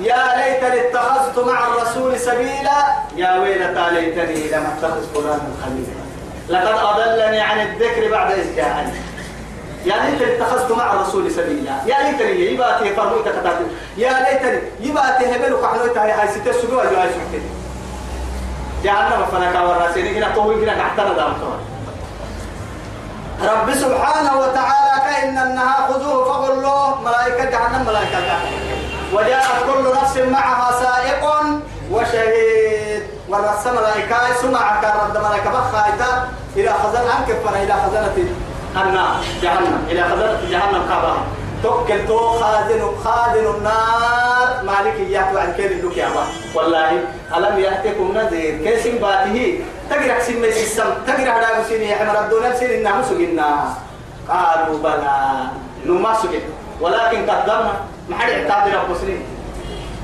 يا 0.00 0.22
ليتني 0.36 0.88
اتخذت 0.88 1.38
مع 1.38 1.66
الرسول 1.66 2.20
سبيلا. 2.20 2.78
يا 3.16 3.38
ويلتى 3.38 3.90
ليتني 3.90 4.48
لم 4.48 4.66
أتخذ 4.66 5.02
فلانا 5.14 5.50
خليلا. 5.64 6.06
لقد 6.48 6.78
أضلني 6.78 7.40
عن 7.40 7.60
الذكر 7.60 8.10
بعد 8.10 8.32
إذ 8.32 8.56
جاءني. 8.56 8.92
يا 9.86 9.94
ليتني 9.96 10.36
اتخذت 10.36 10.72
مع 10.72 10.92
الرسول 10.92 11.30
سبيلا. 11.30 11.74
يا 11.86 11.96
ليتني 12.02 12.52
يباتي 12.52 12.94
فرمو 12.94 13.16
تكتاب 13.16 13.56
يا 13.96 14.12
ليتني 14.24 14.60
يباتي 14.80 15.24
هبلو 15.36 15.62
كحنو 15.62 15.86
تهي 15.94 16.12
هاي 16.12 16.28
ستة 16.28 16.52
سجوا 16.52 16.84
جو 16.90 16.96
هاي 16.96 17.08
سكتي 17.08 17.42
جهنم 18.84 19.26
فنكا 19.32 19.60
وراسيني. 19.60 20.18
هنا 20.18 20.34
طوي 20.34 20.64
هنا 20.64 20.74
تحتنا 20.78 21.12
دام 21.12 21.32
رب 23.42 23.74
سبحانه 23.74 24.38
وتعالى 24.38 25.00
كأن 25.06 25.38
النها 25.38 25.86
خذوه 25.88 26.24
فغلوه. 26.24 27.00
ملائكة 27.02 27.44
جهنم 27.50 27.86
ملائكة 27.86 28.18
وجاءت 29.14 29.58
كل 29.66 29.84
نفس 30.02 30.16
معها 30.16 30.72
سائق 30.82 31.22
وشهيد. 31.92 33.02
ورس 33.28 33.66
ملائكة 33.66 34.16
سمعك 34.42 34.84
رد 34.84 35.16
ملائكة 35.16 35.50
بخايتا. 35.50 36.28
إلى 36.56 36.72
خزن 36.72 37.08
عنك 37.10 37.28
إلى 37.62 37.74
خزنة 37.86 38.28
النار 38.82 39.16
جهنم. 39.42 39.78
إلى 39.90 40.02
خزنة 40.02 40.38
جهنم 40.50 40.82
كابها 40.88 41.16
توكل 41.62 42.06
تو 42.08 42.18
خازن 42.40 42.82
خازن 43.04 43.46
النار. 43.56 44.48
مالك 44.64 44.96
إياك 45.08 45.34
وعن 45.34 45.52
كير 45.56 45.70
لك 45.82 45.96
يا 45.96 46.08
والله 46.54 46.90
ألم 47.36 47.58
يأتكم 47.58 48.12
نذير. 48.14 48.54
كيس 48.64 48.86
باته. 49.02 49.60
تقرأ 49.90 50.20
سن 50.20 50.36
ميس 50.40 50.58
السم. 50.62 50.90
تقرأ 51.06 51.62
سن 51.68 51.82
يا 51.82 51.96
حمر 51.96 52.16
الدنيا 52.20 52.54
سن 52.54 52.66
إنها 52.66 53.02
سجنا 53.02 53.50
قالوا 54.28 54.78
بلى. 54.78 55.20
نما 55.86 56.14
سجن 56.22 56.44
ولكن 56.80 57.30
قدمنا 57.30 57.72
ما 58.08 58.16
حد 58.18 58.30
اعتاد 58.30 58.74
رب 58.74 58.90
مسلم 58.90 59.18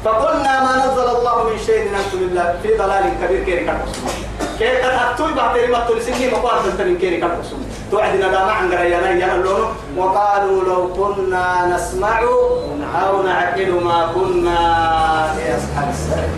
فقلنا 0.05 0.61
ما 0.65 0.73
نزل 0.87 1.09
الله 1.17 1.45
من 1.45 1.59
شيء 1.67 1.83
ننتم 1.91 2.19
بالله 2.19 2.59
في 2.63 2.77
ضلال 2.77 3.05
كبير 3.23 3.45
كيري 3.45 3.65
كالقسم 3.65 4.07
كيف 4.59 4.87
تحتوي 4.87 5.33
بعد 5.35 5.59
ما 5.71 5.85
تلسني 5.89 6.31
مقارنة 6.31 6.75
تنين 6.79 6.99
كيري 6.99 7.17
كالقسم 7.17 7.57
توعدنا 7.91 8.29
ما 8.29 8.53
عن 8.53 8.73
قريانا 8.73 9.11
يهلون 9.11 9.75
وقالوا 9.97 10.65
لو 10.65 10.95
كنا 10.95 11.67
نسمع 11.75 12.21
أو 12.95 13.23
نعقل 13.23 13.71
ما 13.85 14.13
كنا 14.15 14.59
في 15.37 15.43
أصحاب 15.57 15.89
السعير 15.91 16.29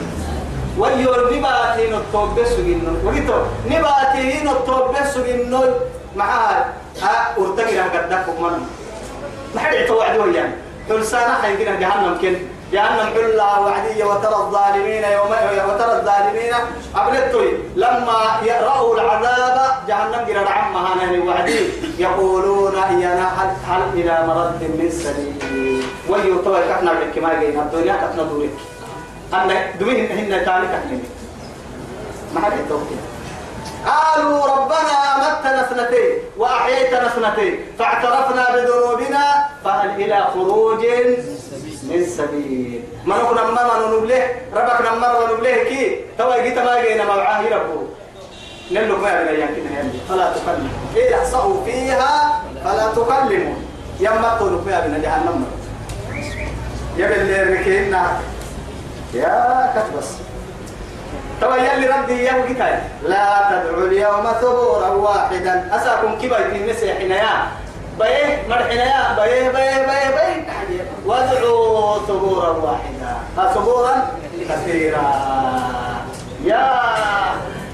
ويور 0.79 1.35
نباتين 1.37 1.95
التوبة 1.95 2.45
سجنو 2.45 2.93
وقتو 3.05 3.39
نباتين 3.71 4.49
التوبة 4.49 5.05
سجنو 5.15 5.65
معها 6.17 6.73
ها 7.03 7.35
أرتقي 7.39 7.75
لها 7.75 7.89
قدك 7.89 8.27
من 8.41 8.67
ما 9.55 9.61
حد 9.61 9.75
يتوعد 9.75 10.19
ويان 10.19 10.53
تلسانا 10.89 11.35
خيرنا 11.43 11.81
جهنم 11.81 12.19
كن. 12.23 12.37
جهنم 12.75 13.09
حلا 13.15 13.59
وعدية 13.59 14.05
وترى 14.05 14.35
الظالمين 14.35 15.05
يوم 15.05 15.33
وترى 15.69 15.93
الظالمين 15.99 16.55
أبلتوي 16.97 17.51
لما 17.77 18.21
يرأوا 18.43 18.95
العذاب 18.95 19.57
جهنم 19.89 20.27
قرر 20.29 20.49
عمها 20.49 20.95
نهي 20.95 21.19
وعدي 21.19 21.61
يقولون 21.99 22.75
يا 22.75 23.15
هل 23.39 23.51
هل 23.69 23.83
إلى 23.95 24.27
مرد 24.27 24.61
من 24.79 24.91
سبيل؟ 24.91 25.85
ويطوي 26.09 26.69
كحنا 26.69 26.93
بك 26.93 27.19
ما 27.19 27.35
جينا 27.41 27.63
الدنيا 27.63 27.95
كحنا 27.95 28.23
دورك 28.23 28.57
أنا 29.35 29.55
دوين 29.81 30.07
هن 30.19 30.45
تاني 30.47 30.67
كحنا 30.73 30.99
ما 32.35 32.41
حد 32.41 32.53
يتوقع. 32.53 33.01
قالوا 33.87 34.47
ربنا 34.47 34.95
أمتنا 35.15 35.61
اثنتين 35.61 36.13
وأحييتنا 36.37 37.07
اثنتين. 37.07 37.61
فاعترفنا 37.79 38.45
بذنوبنا 38.53 39.25
فهل 39.65 39.91
إلى 40.03 40.27
خروج 40.35 40.85
من 41.85 42.07
سبيل 42.07 42.83
ما 43.05 43.17
نكون 43.17 43.37
مرة 43.37 43.97
نبله 43.99 44.29
ربك 44.55 44.93
مرة 45.01 45.33
نبله 45.35 45.65
كي 45.65 46.01
توا 46.19 46.43
جيت 46.43 46.59
ما 46.59 46.83
جينا 46.83 47.05
معاه 47.05 47.43
ربه 47.43 47.83
نلو 48.71 48.97
ما 48.97 49.23
بلا 49.23 49.31
يمكن 49.31 49.63
فلا 50.09 50.33
تكلم 50.33 50.71
إيه 50.97 51.11
يحصوا 51.11 51.65
فيها 51.65 52.43
فلا 52.65 52.93
تكلموا 52.93 53.55
يما 54.01 54.37
تقولوا 54.39 54.65
فيها 54.65 54.87
بنا 54.87 54.99
جهنم 54.99 55.45
يبل 56.97 57.13
اللي 57.13 57.43
ركينا 57.61 58.21
يا 59.15 59.73
كتبس 59.77 60.09
توا 61.41 61.57
يلي 61.57 61.87
ردي 61.87 62.25
يا 62.25 62.35
وقتاي 62.35 62.79
لا 63.03 63.49
تدعوا 63.51 63.87
اليوم 63.87 64.27
ثبورا 64.41 64.89
واحدا 64.89 65.69
أساكم 65.77 66.19
كبا 66.23 66.39
يتنسي 66.39 66.95
حنايا 66.95 67.47
بيه 67.99 68.43
مرحنا 68.49 68.85
يا 68.85 69.15
بيه 69.15 69.49
بيه 69.51 69.87
بيه 69.87 70.11
بيه 70.11 70.85
وادعوا 71.07 71.99
ثبورا 72.07 72.49
واحدا. 72.49 73.53
ثبورا؟ 73.55 74.09
كثيرا. 74.49 75.13
يا 76.45 76.71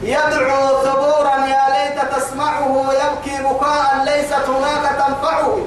يدعو 0.02 0.82
ثبورا 0.84 1.36
يا 1.46 1.64
ليت 1.72 2.14
تسمعه 2.16 2.92
يبكي 2.92 3.42
بكاء 3.42 4.04
ليست 4.04 4.48
هناك 4.48 4.90
تنفعه. 4.98 5.58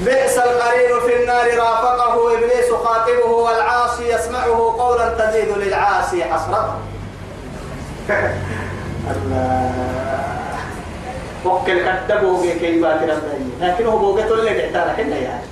بئس 0.00 0.38
القرين 0.38 1.00
في 1.06 1.22
النار 1.22 1.56
رافقه 1.58 2.34
إبليس 2.34 2.72
خاطبه 2.84 3.30
والعاصي 3.30 4.08
يسمعه 4.14 4.74
قولا 4.78 5.08
تزيد 5.08 5.48
للعاصي 5.48 6.24
حسرته. 6.24 6.74
الله. 9.10 10.31
وكل 11.44 11.82
كتبوا 12.06 12.42
كي 12.42 12.80
بات 12.80 13.02
ربي 13.02 13.50
لكن 13.60 13.86
هو 13.86 13.98
بوجت 13.98 14.30
اللي 14.30 14.70
تعترى 14.70 14.92
حنا 14.96 15.16
يعني. 15.16 15.42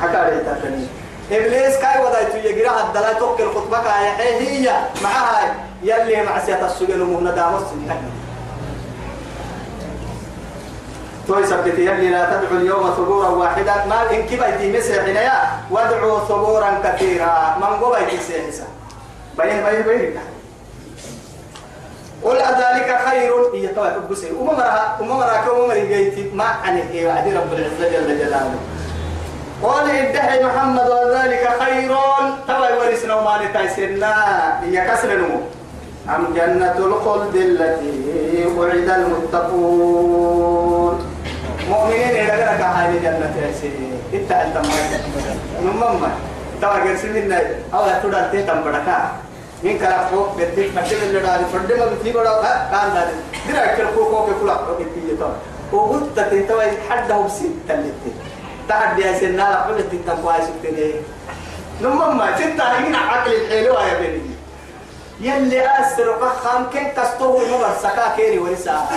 حكى 0.00 0.30
لي 0.30 0.40
تاني 0.44 0.86
إبليس 1.32 1.76
كاي 1.76 2.04
وضعت 2.04 2.34
يجرى 2.34 2.70
الدلا 2.86 3.12
توكل 3.12 3.50
خطبك 3.50 3.86
هي؟ 3.86 4.40
هي 4.40 4.72
معها 5.02 5.54
يلي 5.82 6.22
مع 6.22 6.38
سيات 6.38 6.62
السجن 6.62 7.00
ومهنا 7.00 7.30
دامس 7.30 7.62
توي 11.28 11.46
سبت 11.46 11.78
يلي 11.78 12.10
لا 12.10 12.24
تدعو 12.24 12.56
اليوم 12.56 12.90
ثبورا 12.90 13.28
واحدا. 13.28 13.74
ما 13.88 14.10
إن 14.10 14.22
كبيتي 14.22 14.78
مسيحنا 14.78 15.20
يا. 15.20 15.42
وادعوا 15.70 16.20
ثبورا 16.20 16.80
كثيرا. 16.84 17.56
من 17.60 17.84
قبيتي 17.84 18.16
سيحسا 18.16 18.66
بين 19.38 19.64
بين 19.64 19.82
بين. 19.82 20.20
قل 22.24 22.36
أذلك 22.36 22.98
خير؟ 23.08 23.32
هي 23.54 23.66
طبعا 23.68 23.96
بسي 24.10 24.30
وما 24.32 24.52
مرها 24.52 24.96
وما 25.00 25.14
مرها 25.14 25.44
كم 25.44 25.58
مرة 25.68 26.12
ما 26.34 26.44
عنه 26.44 26.84
إيه 26.92 27.06
وعد 27.06 27.28
رب 27.28 27.52
العزة 27.52 27.88
جل 27.92 28.18
جلاله. 28.18 28.54
قال 29.62 29.90
ادعي 29.90 30.44
محمد 30.44 30.88
وذلك 30.88 31.48
خير. 31.60 31.92
طبعا 32.48 32.70
ورثنا 32.70 33.14
وما 33.14 33.44
نتايسنا 33.44 34.12
هي 34.62 34.76
كسر 34.88 35.10
أم 36.08 36.34
جنة 36.34 36.78
الخلد 36.78 37.36
التي 37.36 38.46
وعد 38.56 38.88
المتقون. 38.88 40.40
مؤمنين 41.70 42.14
إذا 42.16 42.36
كان 42.36 42.60
هاي 42.60 42.98
جنة 42.98 43.34
ياسين 43.42 43.92
إنت 44.14 44.32
أنت 44.32 44.56
ما 44.56 44.62
نمما 45.62 46.10
توا 46.60 46.68
قرسين 46.68 47.16
إن 47.16 47.32
أو 47.74 47.84
تودع 48.02 48.22
تيتم 48.30 48.60
بدكا 48.60 48.98
من 49.62 49.78
كلا 49.78 50.04
فوق 50.04 50.36
بتيك 50.38 50.70
مكتب 50.76 50.96
اللي 51.02 51.20
داري 51.20 51.44
فرد 51.52 51.72
ما 51.72 51.86
بتيجي 51.86 52.12
بڑا 52.18 52.42
كان 52.70 52.94
داري 52.94 53.12
درا 53.48 53.66
كل 53.76 53.94
فوق 53.94 54.10
فوق 54.10 54.40
كلا 54.42 54.54
فوق 54.54 54.78
بتيجي 54.80 55.16
تو 55.20 55.28
وقلت 55.72 56.20
تتوا 56.20 56.62
حد 56.90 57.10
هو 57.10 57.22
بسيط 57.22 57.50
تلتي 57.68 58.12
تحدي 58.68 59.02
يا 59.02 59.18
سنة 59.18 59.50
لا 59.50 59.60
قلت 59.62 59.86
تتوا 60.06 60.32
سكتني 60.46 60.92
نمما 61.82 62.36
ستة 62.36 62.64
هنا 62.64 62.98
عقل 62.98 63.32
الحلوة 63.32 63.86
يا 63.88 63.94
بني 64.00 64.30
يلي 65.20 65.60
أسر 65.80 66.10
قخام 66.10 66.70
كن 66.72 66.86
كستوه 66.96 67.42
المبر 67.42 67.70
سكا 67.82 68.16
كيري 68.16 68.38
ورسا 68.38 68.88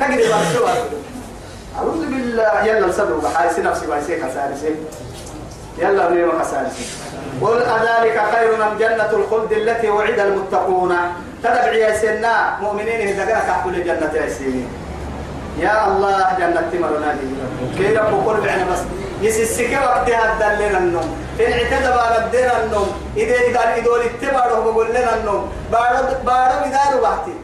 تقدر 0.00 0.16
برشوا 0.16 0.68
أعوذ 1.78 2.06
بالله 2.10 2.64
يلا 2.64 2.86
نصدق 2.86 3.16
بحايس 3.24 3.58
نفسي 3.58 3.86
بايسي 3.86 4.16
كسارسي 4.16 4.74
يلا 5.78 6.10
نيما 6.10 6.32
كسارسي 6.40 6.84
قل 7.40 7.62
أذلك 7.62 8.16
خير 8.32 8.50
من 8.56 8.78
جنة 8.78 9.10
الخلد 9.10 9.52
التي 9.52 9.88
وعد 9.90 10.18
المتقون. 10.18 10.96
تدبع 11.42 11.72
يا 11.72 11.96
سنا 11.96 12.58
مؤمنين 12.62 13.16
كان 13.16 13.28
كحول 13.28 13.84
جنة 13.84 14.12
يا 14.14 14.28
سيني 14.28 14.64
يا 15.58 15.86
الله 15.86 16.26
جنة 16.38 16.62
تمرنا 16.72 17.16
دي. 17.18 17.26
كي 17.78 17.96
رب 17.96 18.26
قرب 18.26 18.46
عنا 18.46 18.64
بس. 18.72 18.82
يسسك 19.22 19.72
وقتها 19.72 20.32
الدلنا 20.32 20.78
النوم 20.78 21.08
إن 21.40 21.52
اعتدى 21.52 21.86
على 21.86 22.18
الدين 22.24 22.50
النوم 22.64 22.88
إذا 23.16 23.36
إذا 23.48 23.76
إدول 23.76 24.00
اتبعوا 24.00 24.64
بقول 24.64 24.88
لنا 24.90 25.16
النوم 25.16 25.52
بارد 25.72 26.24
بارد 26.26 26.58
بدار 26.66 27.00
وقتي. 27.02 27.34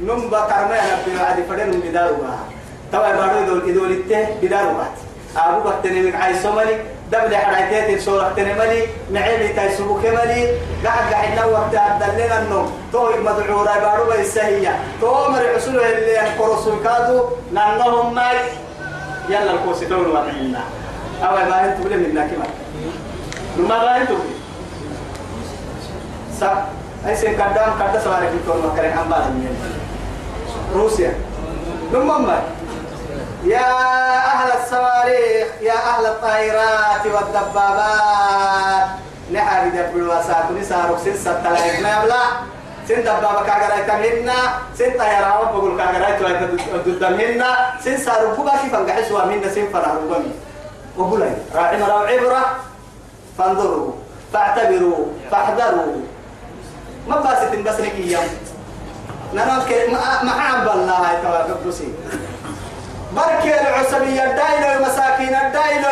نم 0.00 0.28
بكرنا 0.28 0.76
أنا 0.84 0.96
في 1.04 1.24
عادي 1.24 1.42
فدين 1.42 1.80
بدار 1.80 2.12
وقت 2.12 2.48
توا 2.92 3.12
بارد 3.12 3.42
إدول 3.42 3.70
إدول 3.70 4.02
بدار 4.42 4.66
وقت 4.66 4.98
أبو 5.36 5.68
بكتني 5.68 6.00
من 6.02 6.14
عايز 6.16 6.42
سومالي 6.42 6.78
دبل 7.12 7.36
حركات 7.36 8.00
سورة 8.00 8.32
تنملي 8.36 8.86
معيلي 9.10 9.48
تايسبو 9.48 9.94
كمالي 10.02 10.58
قاعد 10.84 11.12
قاعد 11.12 11.50
وقت 11.52 11.74
الدلنا 11.74 12.42
النوم 12.42 12.72
تو 12.92 13.08
مدعو 13.24 13.62
راي 13.62 13.80
بارو 13.80 14.10
بيسهية 14.10 14.78
تو 15.00 15.28
مر 15.28 15.44
حصول 15.56 15.80
اللي 15.80 16.20
القرص 16.20 16.68
كادو 16.84 17.28
لأنهم 17.52 18.14
ماي. 18.14 18.36
يلا 19.28 19.50
الكوسيتون 19.50 20.06
وعنا 20.06 20.64
أو 21.22 21.34
ما 21.34 21.64
أنتم 21.64 21.82
بلي 21.84 21.96
منا 21.96 22.26
كمان. 22.26 22.50
نما 23.58 23.78
ما 23.78 23.96
أنتم 23.96 24.18
سب. 26.40 26.56
أي 27.06 27.16
سين 27.16 27.34
قدام 27.34 27.70
قدام 27.70 28.02
سواري 28.04 28.26
في 28.28 28.38
كل 28.46 28.58
مكان 28.68 28.98
أم 28.98 29.08
بعد 29.08 29.22
روسيا. 30.74 31.14
نما 31.92 32.18
ما 32.18 32.42
يا 33.44 33.66
أهل 34.16 34.50
أهل 34.52 34.52
الطائرات 36.14 37.04
والدبابات. 37.06 38.86
نحر 39.32 39.68
دبلوا 39.68 40.22
ساكني 40.22 40.64
سارك 40.64 40.98
سن 41.04 41.16
ستلايك 41.16 41.80
ما 41.82 41.90
يبلا 41.96 42.22
سن 42.88 43.00
دبابة 43.00 43.42
كاغراي 43.48 43.82
تمهنا 43.88 44.38
سن 44.78 44.90
طائرة 44.98 45.50
بقول 45.52 45.72
كاغراي 45.80 46.12
تدمهنا 46.84 47.50
سن 47.84 47.96
سارك 47.96 48.40
بقى 48.40 48.58
كيف 48.58 48.74
انقحس 48.74 49.12
وامهنا 49.12 49.48
سن 49.54 49.66
فرح 49.72 49.88
ربمي 49.88 50.32
وقولي 50.96 51.32
راعي 51.54 51.76
مراو 51.82 51.98
عبرة 51.98 52.42
فانظروا 53.38 53.92
فاعتبروا 54.32 55.04
فاحذروا. 55.30 55.96
ما 57.08 57.16
باسة 57.16 57.62
بس 57.62 57.80
نكيام 57.80 58.28
نرى 59.34 59.56
ما 60.22 60.32
عم 60.32 60.64
بالله 60.64 61.12
يتوقف 61.12 61.82
بركة 63.14 63.60
العصبية 63.60 64.24
الدائلة 64.30 64.76
المساكين 64.76 65.34
الدائلة 65.34 65.90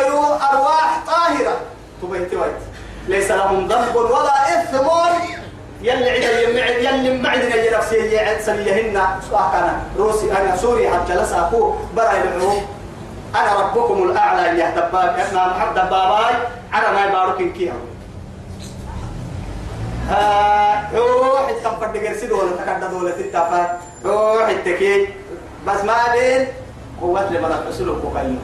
أرواح 0.51 0.99
طاهرة. 1.07 1.57
تبيت 2.01 2.33
ويت 2.33 2.61
ليس 3.07 3.31
لهم 3.31 3.67
ذنب 3.67 3.95
ولا 3.95 4.61
إثم. 4.61 4.87
يلي 5.81 6.09
عدا 6.09 6.39
يلي 6.79 7.21
معدنا 7.21 7.55
يا 7.55 7.77
نفسي 7.77 7.95
يا 7.95 8.41
سليهن 8.41 8.93
كان 9.31 9.81
روسي 9.97 10.31
أنا 10.31 10.55
سوري 10.55 10.89
حتى 10.89 11.13
لسا 11.15 11.39
أخوه 11.39 11.79
برا 11.95 12.11
العلوم 12.11 12.65
أنا 13.35 13.53
ربكم 13.53 14.03
الأعلى 14.03 14.59
يا 14.59 14.69
دباب. 14.69 15.17
يا 15.17 15.47
محمد 15.47 15.75
دباباي. 15.75 16.35
أنا 16.73 16.91
ما 16.91 17.05
يبارك 17.05 17.53
كيها 17.53 17.73
روح 20.95 21.49
التنفر 21.49 21.87
دقرسي 21.87 22.27
دولة 22.27 22.51
تكاد 22.57 22.91
دولة 22.91 23.15
التفا 23.19 23.79
روح 24.05 24.47
التكي 24.47 25.07
بس 25.67 25.83
ما 25.83 25.95
بين 26.13 26.47
قوة 27.03 27.29
لما 27.31 27.65
تسلك 27.69 28.03
وقيم 28.03 28.39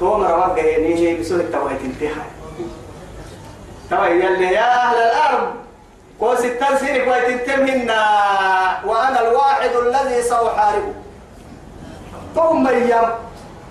تو 0.00 0.18
مروا 0.18 0.54
جايني 0.54 1.14
بسوء 1.14 1.40
التوهيد 1.40 1.80
انتهى 1.84 2.22
توي 3.90 4.10
يلي 4.10 4.46
يا 4.52 4.74
أهل 4.74 4.96
الأرض 4.96 5.48
قوس 6.20 6.44
التنسير 6.44 7.04
كويت 7.04 7.26
تنتمهن 7.26 7.90
وأنا 8.86 9.28
الواحد 9.28 9.70
الذي 9.70 10.22
سأحاربه 10.22 10.94
ثم 12.34 12.66
أيام 12.66 13.10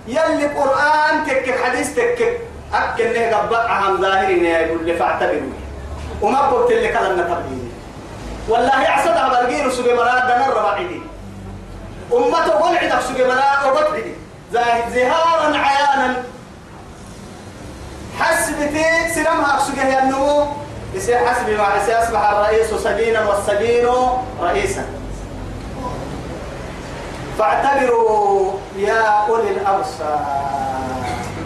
يلي 0.08 0.46
قرآن 0.46 1.26
تك 1.26 1.54
حديث 1.64 1.94
تك 1.94 2.40
أكل 2.74 3.14
نه 3.14 3.36
قبع 3.36 3.58
عن 3.58 3.96
ظاهرين 4.00 4.44
يقول 4.44 4.84
لي 4.86 4.96
فاعتبروا. 4.96 5.52
وما 6.22 6.40
قلت 6.40 6.70
اللي 6.72 6.88
كلام 6.88 7.12
نتبعيني 7.12 7.70
والله 8.48 8.72
على 8.72 9.40
الجير 9.40 9.70
سبي 9.70 9.94
مراد 9.94 10.22
دنا 10.22 10.46
الرباعي 10.48 11.00
أمته 12.12 12.50
قل 12.50 12.76
عدك 12.76 13.00
سبي 13.08 13.24
مراد 13.24 13.66
وبطعي 13.66 14.14
زهارا 14.94 15.56
عيانا. 15.56 16.22
حسبتي 18.20 19.14
سلامها 19.14 19.58
سجه 19.58 19.98
النمو 20.02 20.46
يصير 20.94 21.18
حسبي 21.18 21.56
مع 21.56 21.76
أصبح 21.76 22.30
الرئيس 22.30 22.74
سجينا 22.74 23.28
والسجين 23.28 23.86
رئيسا. 24.40 24.84
فاعتبروا 27.38 28.52
يا 28.76 29.00
أولي 29.28 29.50
الأبصار. 29.50 30.26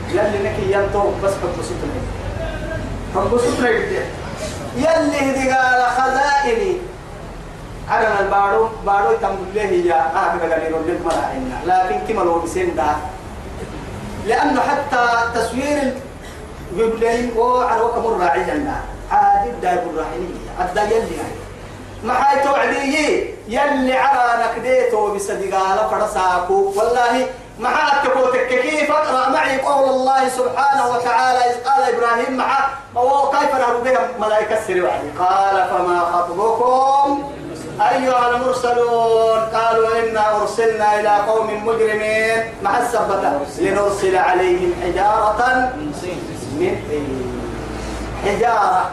يلي 0.08 0.38
نكي 0.48 0.72
ينطو 0.72 1.10
بس 1.24 1.32
حب 1.32 1.62
ستنا 1.62 2.00
حب 3.14 3.38
ستنا 3.38 3.68
يلي 4.76 5.30
هدي 5.30 5.50
قال 5.50 5.82
خزائني. 5.86 6.76
أنا 7.90 8.20
البارو 8.20 8.68
بارو 8.86 9.16
تنقل 9.16 9.54
له 9.54 9.62
يا 9.62 10.02
قال 10.14 10.62
يرد 10.62 10.88
الملاعين 10.88 11.54
لكن 11.66 11.98
كما 12.08 12.22
لو 12.22 12.40
بسين 12.40 12.74
ده 12.76 12.96
لأنه 14.26 14.60
حتى 14.60 15.06
تصوير 15.34 15.94
الجبلين 16.72 17.32
وعلى 17.36 17.82
وكم 17.82 18.06
الراعي 18.06 18.44
عادي 19.10 19.50
دايب 19.62 19.78
الراحلية 19.78 20.50
أدى 20.60 20.94
يلي 20.94 21.16
يعني 21.16 21.34
ما 22.04 22.14
حي 22.14 22.40
توعدي 22.40 23.34
يلي 23.48 23.92
على 23.92 24.44
نكديته 24.44 25.14
بصدقالة 25.14 25.88
فرساكو. 25.88 26.72
والله 26.76 27.26
ما 27.58 27.68
حاتكو 27.68 28.32
كيف 28.48 28.90
أقرأ 28.90 29.28
معي 29.28 29.60
قول 29.60 29.88
الله 29.88 30.28
سبحانه 30.28 30.88
وتعالى. 30.88 31.38
إذ 31.38 31.64
قال 31.64 31.94
إبراهيم 31.94 32.36
مع 32.36 32.58
وهو 32.94 33.30
كيف 33.30 33.54
نهر 33.54 33.76
بها 33.76 34.08
ملائكة 34.20 34.58
السريع 34.58 34.90
قال 35.18 35.68
فما 35.70 36.00
خطبكم 36.00 37.32
أيها 37.80 38.30
المرسلون 38.30 39.38
قالوا 39.54 39.88
إنا 39.98 40.42
أرسلنا 40.42 41.00
إلى 41.00 41.08
قوم 41.08 41.66
مجرمين 41.66 42.44
مع 42.62 42.78
السبتة. 42.78 43.32
لنرسل 43.58 44.16
عليهم 44.16 44.74
حجارة 44.82 45.72
من 46.58 46.76
حجارة. 48.24 48.90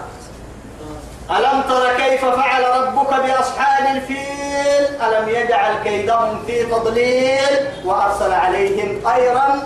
ألم 1.31 1.61
تر 1.69 1.97
كيف 1.97 2.25
فعل 2.25 2.63
ربك 2.63 3.09
بأصحاب 3.09 3.95
الفيل؟ 3.95 4.85
ألم 5.01 5.29
يجعل 5.29 5.83
كيدهم 5.83 6.43
في 6.47 6.63
تضليل 6.63 7.53
وأرسل 7.85 8.31
عليهم 8.31 9.01
طيرا 9.05 9.59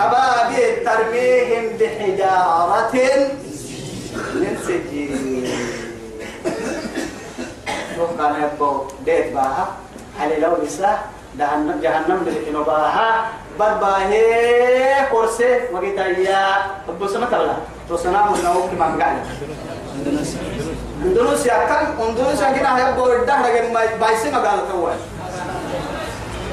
أبابيل 0.00 0.84
ترميهم 0.84 1.64
بحجارة 1.80 2.92
من 4.34 4.56
سجيل. 4.66 5.31
شوف 8.02 8.18
كان 8.18 8.34
يبقى 8.34 8.74
ديت 9.04 9.32
باها. 9.34 9.66
على 10.20 10.36
لو 10.40 10.56
لسه 10.62 10.98
جهنم 11.38 11.80
جهنم 11.82 12.18
بالكنو 12.24 12.62
باها. 12.64 13.26
برباهي 13.58 15.06
كورسي 15.10 15.60
وقيتا 15.72 16.06
يا 16.06 16.56
أبو 16.88 17.06
سما 17.06 17.26
تبلا 17.26 17.54
تو 17.88 17.96
سنا 17.96 18.26
من 18.26 18.42
نوك 18.44 18.70
ما 18.78 18.96
قاعد. 18.98 19.22
اندونيسيا 21.04 21.54
كان 21.68 21.86
اندونيسيا 22.08 22.50
كنا 22.52 22.70
هي 22.78 22.92
بور 22.92 23.24
ده 23.24 23.36
لكن 23.42 23.72
ما 23.72 23.80
بايسي 24.00 24.30
ما 24.30 24.38
قال 24.38 24.58
تو 24.72 24.88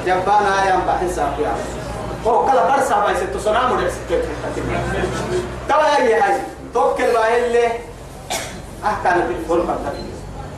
جبانا 0.06 0.54
يا 0.68 0.76
بحث 0.86 1.18
يا 1.18 1.54
هو 2.26 2.46
كلا 2.46 2.76
برسا 2.76 3.00
بايسي 3.04 3.26
تو 3.26 3.38
سنا 3.38 3.72
مدرس 3.72 3.94
توا 5.68 5.96
هي 5.98 6.14
هاي 6.20 6.36
توكل 6.74 7.12
باهي 7.12 7.46
اللي 7.46 7.66
أه 8.84 8.96
كان 9.04 9.20
بالفول 9.28 9.66
فقط. 9.66 9.94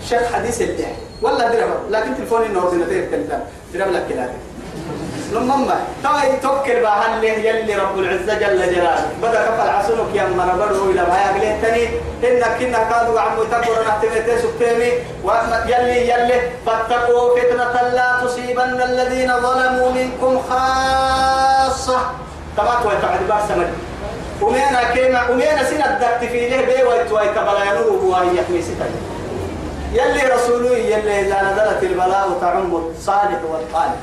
شيخ 0.08 0.32
حديث 0.34 0.60
اللي 0.62 0.86
ولا 1.22 1.48
درب 1.48 1.90
لكن 1.90 2.16
تلفوني 2.16 2.46
إنه 2.46 2.62
اورديناتير 2.62 3.04
كنت 3.04 3.38
درب 3.74 3.92
لك 3.92 4.06
كده 4.10 4.26
لما 5.32 5.80
تاي 6.02 6.36
توكل 6.42 6.80
بها 6.80 7.14
اللي 7.14 7.48
يلي 7.48 7.74
رب 7.74 7.98
العزة 7.98 8.34
جل 8.34 8.74
جلاله؟ 8.74 9.08
بدأ 9.22 9.44
كفل 9.46 9.68
عسلك 9.68 10.14
يا 10.14 10.24
من 10.24 10.52
بدو 10.58 10.90
إلى 10.90 11.02
ما 11.02 11.16
يقلي 11.24 11.60
تاني. 11.62 11.88
انك 12.24 12.58
كنا 12.58 12.78
كادوا 12.90 13.20
عم 13.20 13.36
تكبر 13.50 13.76
نحتمي 13.88 14.38
سبتمي 14.42 14.92
يلي 15.66 16.08
يلي. 16.10 16.40
فاتقوا 16.66 17.38
فتنة 17.38 17.82
لا 17.82 18.24
تصيبن 18.24 18.82
الذين 18.82 19.32
ظلموا 19.40 19.90
منكم 19.90 20.42
خاصة. 20.50 21.98
كنت 22.56 23.02
تعد 23.02 23.20
بار 23.28 23.40
سمد 23.48 23.70
ومينا 24.42 24.92
كيما 24.94 25.28
ومينا 25.30 25.64
سنة 25.64 25.98
دكت 26.00 26.30
في 26.30 26.48
له 26.48 26.60
بي 26.60 26.82
ويتوي 26.84 27.28
كبلا 27.28 27.64
ينور 27.64 28.04
وهي 28.04 28.36
يحمي 28.36 28.62
ستاي. 28.62 28.92
يلي 29.92 30.22
رسوله 30.34 30.70
يلي 30.76 31.20
إذا 31.20 31.42
نزلت 31.42 31.82
البلاء 31.82 32.28
تعم 32.40 32.74
الصالح 32.96 33.40
والقالح 33.50 33.94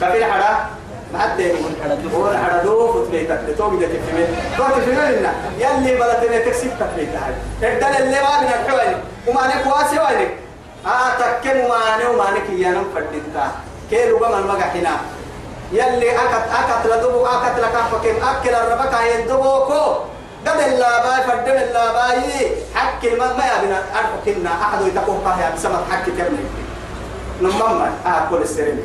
كفيل 0.00 0.24
حدا 0.24 0.56
ما 1.12 1.18
حد 1.18 1.40
هو 2.14 2.26
حدا 2.44 2.62
دو 2.64 2.92
فت 2.92 3.10
بيتك 3.10 3.40
تو 3.58 3.70
بيجي 3.70 3.86
تفهمين 3.86 4.26
تو 4.56 4.64
تفهمين 4.64 5.18
لنا. 5.18 5.32
يلي 5.58 5.94
بلا 5.96 6.14
تبي 6.24 6.38
تكسب 6.38 6.70
تفهمين 6.80 7.08
هاي 7.62 7.72
الدل 7.74 7.86
اللي 8.02 8.20
ما 8.22 8.38
بين 8.40 8.48
الحوالي 8.48 8.96
وما 9.28 9.46
نك 9.46 9.66
واسي 9.66 9.98
وانك 9.98 10.30
آه 10.86 11.10
تكم 11.18 11.60
وما 11.60 12.04
نو 12.04 12.12
ما 12.18 12.30
نك 12.30 12.50
يا 12.60 12.68
نم 12.70 12.84
فديتا 12.94 13.46
كيلو 13.90 14.18
بما 14.18 14.38
المجحنا 14.38 14.90
يلي 15.72 16.10
أكت 16.16 16.44
أكت 16.60 16.86
لدبو 16.86 17.26
أكت 17.26 17.58
لكافكم 17.58 18.16
أكل 18.28 18.54
الربك 18.54 18.94
يدبوكو 19.14 19.94
قد 20.46 20.60
الله 20.60 20.92
باي 21.02 21.22
فدم 21.22 21.58
باي 21.72 22.50
حق 22.74 23.02
ما 23.18 23.26
ما 23.36 23.44
يبنا 23.46 23.82
أرحكنا 23.94 24.50
أحد 24.62 24.86
يتقوه 24.86 25.18
قاهي 25.24 25.52
بسمت 25.54 25.84
حق 25.90 26.04
كمل. 26.04 26.44
نمما 27.42 27.90
أكل 28.06 28.42
السرين. 28.42 28.82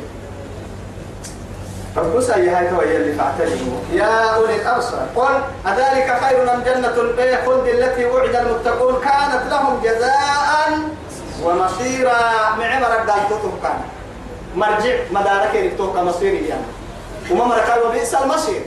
فبس 1.96 2.30
أي 2.30 2.48
هاي 2.48 2.70
هو 2.72 2.80
اللي 2.82 3.12
فاعتبروا 3.12 3.80
يا 3.92 4.34
أولي 4.34 4.56
الأبصار. 4.56 5.06
قل 5.16 5.34
أذلك 5.66 6.20
خير 6.24 6.44
من 6.44 6.62
جنة 6.64 6.96
البيع؟ 6.96 7.44
خلد 7.46 7.66
التي 7.66 8.04
وعد 8.04 8.36
المتقون. 8.36 9.00
كانت 9.04 9.42
لهم 9.50 9.80
جزاء 9.84 10.78
ومصيرا. 11.42 12.20
معمر 12.58 12.86
قال 12.86 13.28
تطب 13.30 13.62
كان. 13.62 13.80
مرجع 14.56 14.96
مدارك 15.10 15.54
يكتوك 15.54 15.96
مصيري 15.96 16.48
يعني. 16.48 16.62
وما 17.30 17.44
مركا 17.44 17.82
وبئس 17.82 18.14
المصير. 18.14 18.62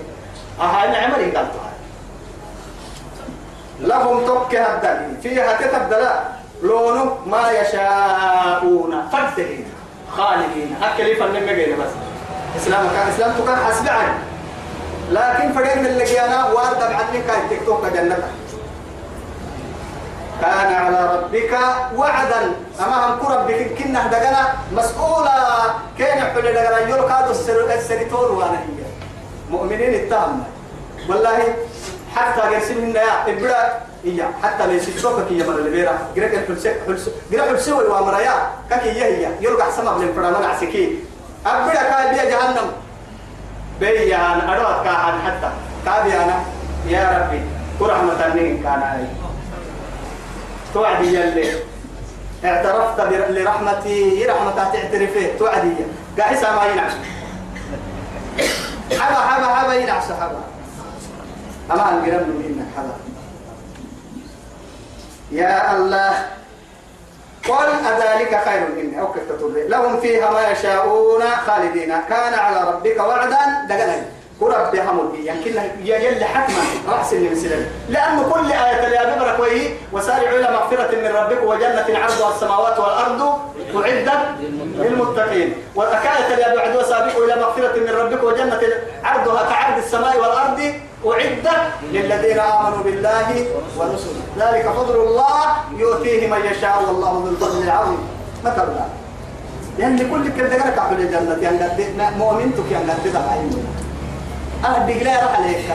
أهاي 0.61 0.89
معمر 0.89 1.37
قال 1.37 1.47
لهم 3.81 4.25
تك 4.25 4.55
الدليل 4.55 5.21
فيها 5.23 5.57
تتبدل 5.57 6.07
لونه 6.63 7.17
ما 7.25 7.51
يشاءون. 7.51 9.07
فردهين 9.11 9.65
خالدين. 10.17 10.75
هكذا 10.81 11.13
فنن 11.19 11.45
مجينا 11.45 11.75
بس. 11.75 11.91
إسلام 12.57 12.87
كان 12.93 13.07
إسلام 13.07 13.31
كان 13.47 13.55
حسب 13.55 13.89
عن 13.89 14.13
لكن 15.11 15.53
فريق 15.53 15.75
من 15.75 15.85
اللي 15.85 16.03
جانا 16.03 16.45
وارد 16.45 16.79
بعدني 16.79 17.21
كان 17.27 17.49
تيك 17.49 17.65
توك 17.65 17.85
جنة 17.85 18.17
كان 20.41 20.73
على 20.73 21.15
ربك 21.15 21.59
وعدا. 21.95 22.41
أما 22.79 23.05
هم 23.05 23.19
كرب 23.19 23.51
كنا 23.51 24.07
دغنا 24.07 24.53
مسؤولا 24.71 25.39
كان 25.99 26.17
يحل 26.17 26.41
دغنا 26.41 26.79
يلو 26.79 27.07
كادو 27.07 27.31
السر 27.31 27.73
السريتور 27.73 28.31
وأنا 28.31 28.59
هي. 28.59 28.81
مؤمنين 29.51 29.93
التام 29.93 30.43
والله 31.09 31.39
حتى 32.15 32.41
قرسل 32.41 32.81
منا 32.81 33.01
يا 33.01 33.23
ابدا 33.27 33.79
هي 34.05 34.25
حتى 34.43 34.67
ليس 34.67 35.01
توكك 35.01 35.31
يا 35.31 35.45
مر 35.45 35.55
البيرا 35.55 35.99
غير 36.15 36.25
الحلس 36.25 36.67
حلس 36.87 37.09
غير 37.31 37.41
حلس 37.41 37.69
والامر 37.69 38.19
يا 38.19 38.49
كك 38.69 38.83
هي 38.83 39.03
هي 39.03 39.31
يلقى 39.41 39.71
سما 39.71 39.97
بلن 39.97 40.13
فرمان 40.15 40.43
عسكي. 40.43 40.99
أبدا 41.45 41.73
كان 41.73 42.15
جهنم. 42.15 42.71
بيا 43.79 44.17
أنا 44.17 44.53
أروت 44.53 44.85
كان 44.85 45.21
حتى. 45.25 45.51
كابي 45.85 46.13
أنا 46.13 46.39
يا 46.87 47.27
ربي 47.27 47.41
كرهمة 47.79 48.25
النين 48.25 48.63
كان 48.63 48.83
علي. 48.83 49.07
توعدي 50.73 51.15
يلي 51.15 51.53
اعترفت 52.45 52.99
لرحمتي 53.29 54.25
رحمة 54.25 54.51
تعترفه؟ 54.55 55.37
توعدي 55.39 55.71
قاعد 56.19 56.43
ما 56.55 56.65
ينعش. 56.65 56.91
حبا 58.99 59.15
حبا 59.15 59.55
حبا 59.55 59.73
ينعش 59.73 60.03
حبا. 60.03 60.41
أما 61.73 61.89
أنقرب 61.89 62.27
منك 62.27 62.65
حبا 62.77 62.95
يا 65.31 65.75
الله 65.75 66.25
قل 67.49 67.69
أذلك 67.87 68.41
خير 68.45 68.67
مني. 68.75 69.01
أو 69.01 69.13
كيف 69.13 69.23
تطلع 69.29 69.63
لهم 69.67 69.99
فيها 69.99 70.31
ما 70.31 70.51
يشاءون 70.51 71.21
خالدين. 71.47 71.93
كان 72.09 72.33
على 72.33 72.71
ربك 72.71 72.99
وعدا. 72.99 73.65
دقنا 73.69 74.05
ورب 74.39 74.75
يحمل 74.75 75.09
يمكن 75.23 75.61
يلي 75.83 76.25
حتما 76.25 76.63
رأس 76.87 77.13
المسلم 77.13 77.67
لأن 77.89 78.23
كل 78.33 78.51
آية 78.51 78.85
اللي 78.85 78.99
أبرك 78.99 79.39
وهي 79.39 79.69
وسارعوا 79.91 80.39
إلى 80.39 80.51
مغفرة 80.51 80.95
من 80.95 81.07
ربكم 81.15 81.45
وجنة 81.47 81.85
عرضها 81.99 82.35
السماوات 82.35 82.79
والأرض 82.79 83.39
أعدت 83.75 84.09
للمتقين. 84.77 85.53
والآية 85.75 86.33
اللي 86.33 86.53
أبعد 86.53 86.75
وسابقوا 86.75 87.25
إلى 87.25 87.35
مغفرة 87.35 87.79
من 87.79 87.89
ربكم 87.89 88.25
وجنة 88.25 88.59
عرضها 89.03 89.49
كعرض 89.49 89.77
السماء 89.77 90.19
والأرض 90.19 90.73
أعدت 91.05 91.49
للذين 91.91 92.39
آمنوا 92.39 92.83
بالله 92.83 93.45
ورسله. 93.77 94.21
ذلك 94.37 94.65
فضل 94.69 94.95
الله 94.95 95.45
يؤتيه 95.77 96.27
من 96.27 96.45
يشاء 96.51 96.83
والله 96.87 97.11
ذو 97.11 97.29
الفضل 97.29 97.63
العظيم. 97.63 97.99
مثلا 98.45 98.85
لأن 99.77 99.97
كل 99.97 100.31
كده 100.37 100.63
قالك 100.63 100.77
أحد 100.77 100.99
الجنة 100.99 101.37
يعني 101.41 102.17
مؤمنتك 102.17 102.71
يعني 102.71 102.91
قد 102.91 103.03
تدعي 103.03 103.39
أهدي 104.65 105.03
لا 105.03 105.11
راح 105.11 105.39
عليك. 105.39 105.65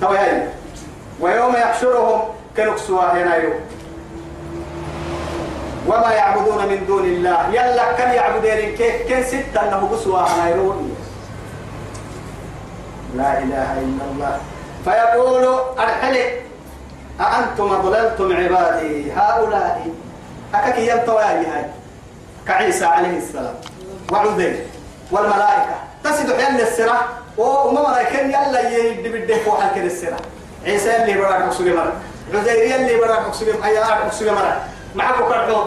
توياي 0.00 0.48
ويوم 1.20 1.56
يحشرهم 1.56 2.20
كنكسوا 2.56 3.02
هنا 3.02 3.36
يوم. 3.36 3.54
وما 5.86 6.12
يعبدون 6.12 6.68
من 6.68 6.86
دون 6.86 7.04
الله. 7.04 7.48
يلا 7.48 7.92
كان 7.92 8.14
يعبدين 8.14 8.76
كيف 8.76 9.08
كان 9.08 9.22
ستة 9.22 9.68
أنه 9.68 9.88
قسوا 9.92 10.18
هنا 10.18 10.48
يرون 10.48 10.95
لا 13.16 13.38
إله 13.38 13.72
إلا 13.72 14.04
الله. 14.12 14.38
فيقول 14.84 15.44
أرحلي 15.78 16.40
أأنتم 17.20 17.68
ضللتم 17.82 18.36
عبادي 18.36 19.12
هؤلاء؟ 19.12 19.90
أكاك 20.54 20.78
ينتوى 20.78 21.22
هاي؟ 21.22 21.66
كعيسى 22.48 22.84
عليه 22.84 23.18
السلام 23.18 23.54
وعزير 24.12 24.66
والملائكة. 25.10 25.76
تسد 26.04 26.32
حيال 26.36 26.60
السرة 26.60 27.08
وما 27.38 27.90
ملائكة 27.90 28.18
يلا 28.18 28.70
يدي 28.70 29.08
بده 29.08 29.36
فوحل 29.36 29.74
كده 29.74 30.16
عيسى 30.64 30.96
اللي 30.96 31.14
براك 31.20 31.42
أقصد 31.42 31.66
مرة. 31.66 31.92
عزير 32.34 32.76
اللي 32.76 32.96
براك 32.96 33.18
أقصد 33.18 33.48
أي 33.64 33.78
أقصد 33.78 34.28
مرة. 34.28 34.60
معكو 34.94 35.28
كرحو 35.28 35.64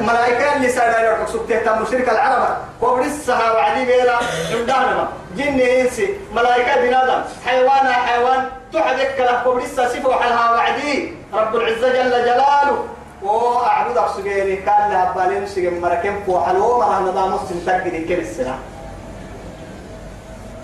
ملائكة 0.00 0.56
اللي 0.56 0.68
سايدا 0.68 0.98
لك 0.98 1.18
أقصد 1.18 1.46
تهتم 1.48 1.82
مشرك 1.82 2.08
العرب. 2.08 2.56
وبرسها 2.82 3.52
وعدي 3.52 3.84
بيلا 3.84 4.18
عندنا 4.52 5.08
جن 5.36 5.60
إنسي 5.60 6.16
ملائكة 6.34 6.80
بنادم 6.80 7.22
حيوان 7.46 7.86
حيوان 7.86 8.48
تحدك 8.72 9.14
له 9.18 9.48
وبرسها 9.48 9.88
سفو 9.88 10.12
حلها 10.12 10.50
وعدي. 10.50 11.14
رب 11.34 11.56
العزة 11.56 11.88
جل 11.88 12.10
جلاله. 12.10 12.84
وأعبد 13.22 13.96
أقصد 13.96 14.24
كان 14.66 14.90
لها 14.90 15.12
بالين 15.16 15.46
سجن 15.46 15.80
مركم 15.80 16.24
فوحل 16.26 16.56
ومرة 16.56 17.00
نظام 17.00 17.34
مسلم 17.34 17.62
تقدي 17.66 18.04
كل 18.04 18.20
السنة. 18.20 18.58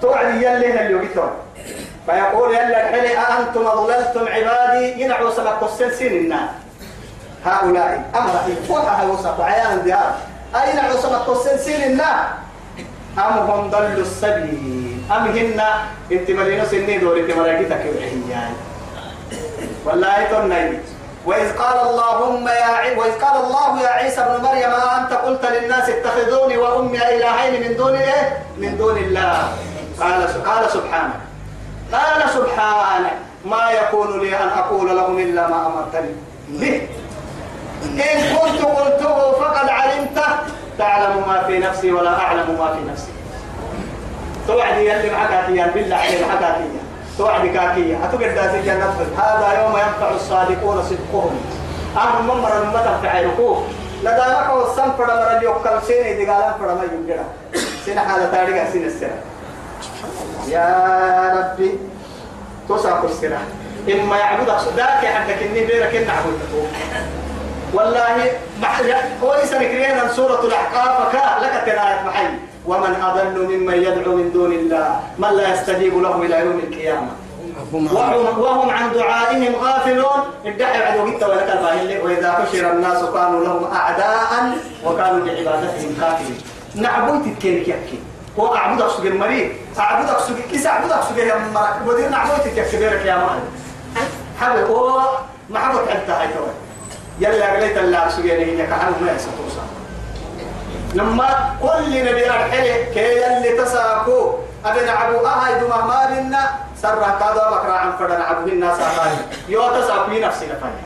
توعد 0.03 0.35
يلي 0.35 0.47
اللي 0.47 0.93
يقتل 0.93 1.31
فيقول 2.07 2.55
يلا 2.55 2.89
الحلي 2.89 3.19
أأنتم 3.19 3.67
أضللتم 3.67 4.29
عبادي 4.29 5.03
ينعوا 5.03 5.31
سبق 5.31 5.65
السلسين 5.65 6.13
النار 6.13 6.49
هؤلاء 7.45 8.03
أمر 8.17 8.35
يفوحها 8.49 9.05
وسط 9.05 9.41
عيان 9.41 9.83
ديار. 9.85 10.15
أين 10.55 11.01
سبق 11.03 11.31
السلسين 11.31 11.83
النار 11.83 12.25
أم 13.19 13.33
هم 13.51 13.71
ضلوا 13.71 14.03
السبيل؟ 14.03 14.99
أم 15.11 15.25
هن؟ 15.27 15.61
إنت 16.13 16.31
ملينو 16.31 16.65
سنين 16.65 17.01
دوري 17.01 17.21
انت 17.21 17.31
مراجيتك 17.37 17.85
وحيان 17.97 18.53
والله 19.85 20.25
تنين 20.25 20.83
وإذ 21.27 21.57
قال 21.59 21.89
اللهم 21.89 22.49
يا 22.49 22.65
ع... 22.65 22.83
وإذ 22.99 23.13
قال 23.19 23.45
الله 23.45 23.83
يا 23.83 23.89
عيسى 23.89 24.21
ابن 24.21 24.45
مريم 24.45 24.71
أنت 24.71 25.13
قلت 25.13 25.45
للناس 25.47 25.89
اتخذوني 25.89 26.57
وأمي 26.57 26.99
إلهين 26.99 27.69
من 27.71 27.77
دون 27.77 27.95
إيه؟ 27.95 28.39
من 28.59 28.77
دون 28.79 28.97
الله. 28.97 29.49
قال 30.01 30.45
قال 30.45 30.71
سبحانه 30.71 31.21
قال 31.93 32.31
سبحانه 32.31 33.11
ما 33.45 33.71
يكون 33.71 34.21
لي 34.21 34.37
أن 34.37 34.49
أقول 34.49 34.97
لهم 34.97 35.19
إلا 35.19 35.49
ما 35.49 35.67
أمرتني 35.67 36.13
به. 36.49 36.89
إن 37.85 38.37
كنت 38.37 38.63
قلته 38.65 39.33
فقد 39.33 39.69
علمته. 39.69 40.56
تعلم 40.79 41.29
ما 41.29 41.43
في 41.47 41.59
نفسي 41.59 41.93
ولا 41.93 42.21
أعلم 42.21 42.57
ما 42.59 42.75
في 42.75 42.91
نفسي. 42.91 43.09
توعدي 44.49 44.91
يلي 44.91 45.11
معكاكيا 45.11 45.67
بالله 45.75 45.97
عليك 45.97 46.21
معكاكيا 46.29 46.83
توعدي 47.19 47.49
كاكيا 47.49 47.99
أتوقع 48.05 48.27
داسي 48.27 48.63
جنة 48.63 48.95
هذا 49.19 49.63
يوم 49.63 49.73
ينفع 49.73 50.11
الصادقون 50.15 50.83
صدقهم. 50.83 51.41
أهم 51.97 52.25
ممر 52.25 52.63
المتن 52.63 53.03
تعيركوه 53.03 53.67
لدى 54.03 54.21
مكة 54.21 54.55
والسنفر 54.55 55.07
مرة 55.07 55.41
يوكل 55.43 55.83
سيني 55.87 56.15
دي 56.15 56.31
قالان 56.31 56.53
فرما 56.61 56.75
ما 56.75 56.83
يمكن 56.85 57.23
سين 57.85 58.01
حالة 58.01 58.31
تاريخ 58.33 58.71
سين 58.73 58.85
السنة. 58.85 59.21
يا 60.49 61.33
ربي 61.37 61.79
توسع 62.69 63.05
السنة 63.05 63.39
إما 63.93 64.17
يعبدك 64.17 64.59
ذاك 64.77 65.05
عندك 65.05 65.43
إني 65.43 65.65
بيرك 65.65 65.95
إن 65.95 66.11
عبدك. 66.11 66.69
والله 67.75 68.31
كويس 69.21 69.53
نكرينا 69.53 70.09
سورة 70.13 70.41
الأحقاف 70.41 71.09
فكا 71.09 71.45
لك 71.45 71.63
تناية 71.67 72.03
محي. 72.07 72.27
ومن 72.67 73.03
أضل 73.03 73.47
ممن 73.47 73.75
يدعو 73.75 74.17
من 74.17 74.33
دون 74.33 74.53
الله 74.53 75.01
من 75.19 75.31
لا 75.31 75.55
يستجيب 75.55 76.03
له 76.03 76.23
إلى 76.23 76.41
يوم 76.41 76.59
القيامة. 76.59 77.09
وهم, 77.73 78.39
وهم 78.39 78.71
عن 78.71 78.93
دعائهم 78.93 79.55
غافلون. 79.65 80.21
ادعي 80.47 80.83
عدو 80.85 81.03
قلت 81.05 81.23
ولك 81.23 81.51
الباهل 81.53 82.01
وإذا 82.05 82.33
حشر 82.33 82.73
الناس 82.73 83.05
كانوا 83.05 83.45
لهم 83.45 83.65
أعداء 83.73 84.31
وكانوا 84.85 85.27
لعبادتهم 85.27 85.97
كافرين. 86.01 86.39
نعبد 86.75 87.23
تتكينك 87.25 87.69
يحكي 87.69 87.99
هو 88.39 88.57
أعبدك 88.57 88.89
سوق 88.89 89.05
المريض 89.05 89.49
أعبدك 89.79 90.19
سوق 90.19 90.37
كيس 90.51 90.67
أعبدك 90.67 91.01
سوق 91.09 91.19
يا 91.19 91.35
مرك 91.55 91.77
ودير 91.87 92.09
نعبدك 92.09 92.47
يكسبيرك 92.47 93.07
يا 93.07 93.15
مهل 93.15 93.41
حبل 94.41 94.61
هو 94.61 95.01
ما 95.51 95.59
حبك 95.59 95.89
أنت 95.89 96.11
هاي 96.11 96.29
توي. 96.29 96.66
يلا 97.21 97.53
قلت 97.53 97.77
الله 97.79 98.09
سوق 98.09 98.27
يعني 98.27 98.67
كحل 98.67 98.93
ما 99.01 99.13
يسوق 99.13 99.35
لما 100.95 101.29
كل 101.63 102.05
نبي 102.05 102.31
أرحله 102.31 102.85
كي 102.95 103.27
اللي 103.27 103.65
تساكو. 103.65 104.35
أبن 104.65 104.89
عبو 104.89 105.27
أهاي 105.27 105.61
دو 105.61 105.69
مهمالنا 105.69 106.51
سرع 106.83 107.11
كذا 107.11 107.51
بكرا 107.51 107.73
عن 107.73 107.93
فدن 107.99 108.21
عبو 108.21 108.49
الناس 108.49 108.81
أهاي 108.81 109.17
يو 109.49 109.69
تساكو 109.69 110.11
نفسي 110.11 110.47
لفايا 110.47 110.85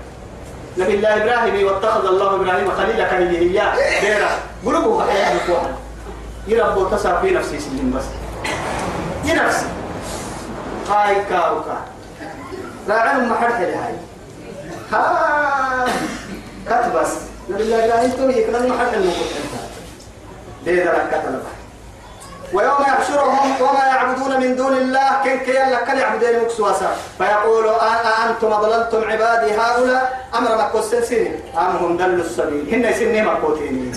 نبي 0.79 0.95
الله 0.95 1.17
إبراهيم 1.17 1.67
واتخذ 1.67 2.07
الله 2.07 2.35
إبراهيم 2.35 2.71
خليلا 2.71 3.05
كان 3.09 3.35
يهيا 3.35 3.75
ديرا 4.01 4.29
قلوبه 4.67 5.05
بحياة 5.05 5.35
بكوها 5.37 5.71
يربو 6.49 6.85
تساكو 6.85 7.27
نفسي 7.27 7.61
سلم 7.61 7.95
بس. 7.97 8.05
ينفسي 9.25 9.67
هاي 10.91 11.17
كاوكا. 11.31 11.79
راعن 12.89 13.29
محرحة 13.29 13.59
هاي. 13.59 13.95
ها 14.93 15.85
كتبس 16.71 17.09
نبي 17.51 17.63
الله 17.63 17.85
إبراهيم 17.85 18.11
تو 18.11 18.29
يكلم 18.29 18.71
محرحة 18.73 18.95
المقصد 18.95 19.41
ليه 20.65 20.83
ذلك 20.85 21.09
كتلبه 21.11 21.51
ويوم 22.53 22.81
يحشرهم 22.81 23.51
وما 23.61 23.85
يعبدون 23.87 24.41
من 24.41 24.57
دون 24.57 24.73
الله 24.73 25.09
كن 25.25 25.39
كي 25.39 25.53
لك 25.53 25.85
كل 25.87 25.99
يعبدون 25.99 26.43
مكسوسا 26.45 26.97
فيقول 27.19 27.67
أنتم 28.29 28.53
أضللتم 28.53 29.11
عبادي 29.11 29.53
هؤلاء؟ 29.55 30.27
أمر 30.35 30.59
مكوسن 30.59 31.03
سنين 31.03 31.41
أم 31.59 31.77
هم 31.77 31.97
دلوا 31.97 32.25
السبيل؟ 32.25 32.75
هن 32.75 32.93
سنين 32.99 33.25
مكوتين 33.25 33.93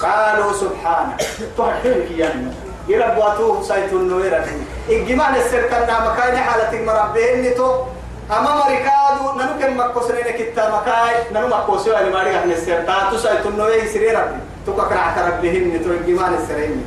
قالوا 0.00 0.52
سبحانه 0.52 1.16
تحرك 1.58 2.08
يا 2.16 2.52
يربواتوه 2.88 3.62
سيت 3.62 3.92
النويرة 3.92 4.44
إجمال 4.90 5.36
السركنا 5.36 6.12
مكان 6.12 6.36
حالة 6.36 6.72
مربين 6.84 7.54
تو 7.54 7.82
أما 8.30 8.64
مريكادو 8.64 9.32
ننو 9.38 9.58
كم 9.60 9.78
مكوسرين 9.80 10.24
كتا 10.24 10.64
مكاي 10.70 11.14
ننو 11.32 11.46
مكوسيو 11.48 11.98
اللي 11.98 12.10
ماري 12.10 12.30
أهل 12.30 12.52
السرتا 12.52 13.10
تسايت 13.12 13.46
النويرة 13.46 13.86
سرير 13.86 14.18
ربي 14.20 14.38
تكرع 14.66 15.14
كربهن 15.14 15.80
تو 15.84 15.90
إجمال 15.92 16.34
السرين 16.34 16.84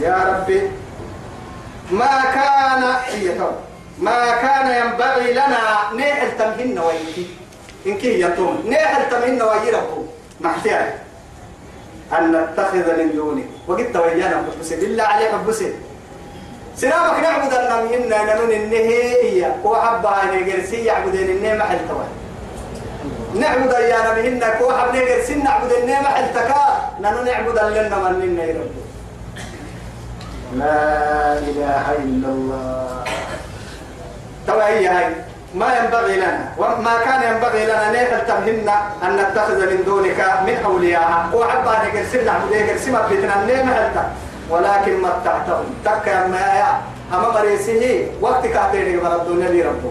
يا 0.00 0.16
ربي 0.28 0.70
ما 1.90 2.20
كان 2.34 2.82
هي 3.04 3.38
تو 3.38 3.50
ما 3.98 4.36
كان 4.42 4.66
ينبغي 4.80 5.32
لنا 5.32 5.60
نحل 5.96 6.30
تمهن 6.38 6.78
ويكي 6.78 7.26
إن 7.86 7.98
كي 7.98 8.20
يتوم 8.20 8.64
نحل 8.70 9.10
تمهن 9.10 9.42
ويربو 9.42 10.04
محتاج 10.40 10.92
أن 12.18 12.32
نتخذ 12.32 12.86
من 12.98 13.12
دونه 13.16 13.44
وقلت 13.68 13.96
ويانا 13.96 14.44
حبسي 14.56 14.76
بالله 14.76 15.04
عليك 15.04 15.28
حبسي 15.32 15.72
سلامك 16.80 17.20
نعبد 17.22 17.52
أن 17.54 17.84
مهنا 17.84 18.18
ننون 18.24 18.52
النهي 18.52 19.46
هو 19.64 19.76
حبها 19.76 20.22
نجرسي 20.32 20.84
يعبدين 20.84 21.28
النهي 21.36 21.58
محل 21.58 21.78
توان. 21.88 22.08
نعبد 23.34 23.72
أيانا 23.72 24.12
مهنا 24.14 24.48
كو 24.58 24.72
حب 24.72 24.96
نجرسي 24.96 25.34
نعبد 25.34 25.72
النهي 25.72 26.00
محل 26.00 26.32
تكا. 26.34 26.64
ننون 27.00 27.24
نعبد 27.24 27.58
لنا 27.58 27.98
من 27.98 28.16
لنا 28.20 28.44
يربو 28.44 28.80
لا 30.56 31.38
إله 31.48 31.84
إلا 32.04 32.28
الله. 32.28 33.04
توا 34.46 34.66
هي 34.66 34.88
هاي. 34.88 35.14
ما 35.54 35.68
ينبغي 35.78 36.16
لنا 36.16 36.48
وما 36.58 36.94
كان 37.04 37.20
ينبغي 37.28 37.64
لنا 37.64 37.92
نحن 37.92 38.26
تمهنا 38.28 38.76
أن 39.04 39.16
نتخذ 39.16 39.58
من 39.70 39.84
دونك 39.84 40.20
من 40.46 40.56
أولياء. 40.64 41.28
وحبا 41.34 41.72
نقل 41.84 42.06
سنة 42.12 42.30
عبديك 42.32 42.76
سمة 42.76 43.08
بيتنا 43.08 43.44
نيم 43.44 43.68
هلتا 43.68 44.04
ولكن 44.50 45.00
متعتهم 45.02 45.64
تكا 45.84 46.26
ما 46.26 46.38
يا 46.38 46.80
أما 47.14 47.28
مريسه 47.32 48.06
وقت 48.20 48.46
كاتيري 48.46 48.96
من 48.96 49.06
الدنيا 49.06 49.50
دي 49.50 49.62
ربه 49.62 49.90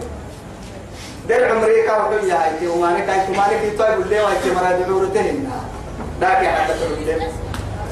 دل 1.30 1.43
عمريكا 1.43 1.98
وحيا 1.98 2.34
هاي 2.34 2.67
ومانك 2.67 3.10
هاي 3.10 3.28
كمانك 3.28 3.63
يطيب 3.63 4.02
اللي 4.02 4.19
وهاي 4.22 4.36
كمرا 4.45 4.72
دعورتهن 4.72 5.50
داكي 6.22 6.48
حتى 6.48 6.74
تقول 6.74 7.22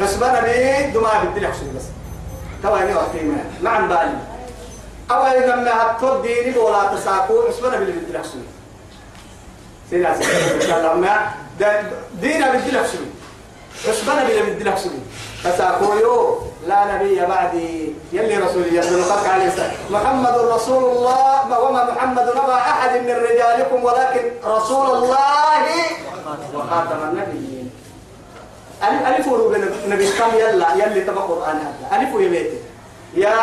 حسبنا 0.02 0.42
بيه 0.42 0.86
دماء 0.94 1.26
بالدل 1.26 1.48
حسن 1.48 1.76
بس 1.76 1.84
توا 2.64 2.78
هني 2.78 2.94
وقتي 2.96 3.24
ما 3.62 3.70
عن 3.70 3.88
بالي 3.88 4.18
أول 5.12 5.50
لما 5.50 5.72
هتفض 5.82 6.22
ديني 6.22 6.58
ولا 6.58 6.96
تساقو 6.96 7.48
حسبنا 7.50 7.76
لحسن 8.14 8.40
سيدا 9.90 10.16
سيدا 10.16 10.56
إن 10.56 10.62
شاء 10.62 10.80
الله 10.80 10.94
ما 10.94 11.30
دينا 12.22 12.52
بدي 12.52 12.72
لحسن 12.72 13.00
حسبنا 13.86 14.24
باللي 14.24 14.42
بدي 14.42 14.64
لحسن 14.64 14.90
تساقو 15.44 15.94
يو 15.94 16.40
لا 16.68 16.96
نبي 16.96 17.26
بعدي. 17.26 17.94
يلي 18.14 18.38
رسول 18.38 18.66
خلق 19.04 19.28
عليه 19.28 19.48
السلام 19.48 19.72
محمد 19.90 20.36
رسول 20.38 20.84
الله 20.84 21.60
وما 21.60 21.92
محمد 21.92 22.28
نبى 22.30 22.54
أحد 22.54 22.94
من 23.02 23.16
رجالكم 23.16 23.84
ولكن 23.84 24.32
رسول 24.46 24.86
الله 24.98 25.64
وخاتم 26.56 27.02
النبيين. 27.10 27.70
ألف 28.84 29.28
نبي 29.88 30.08
كم؟ 30.12 30.32
يلا 30.38 30.74
يلي 30.76 31.02
تبع 31.02 31.22
قرآن 31.22 31.58
هذا. 31.58 32.02
ألف 32.02 32.16
ويبيته 32.16 32.58
يا 33.16 33.36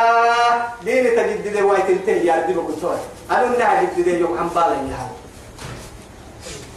دين 0.84 1.04
تجدد 1.16 1.62
وايت 1.62 1.88
انتهي 1.90 2.26
يا 2.26 2.46
دي 2.46 2.52
بقول 2.52 2.74
توي 2.80 2.96
أنا 3.30 3.58
نها 3.58 3.82
جدد 3.82 4.08
يوم 4.08 4.38
عم 4.38 4.48
بالا 4.48 4.74
يا 4.74 4.96
هذا. 5.00 5.16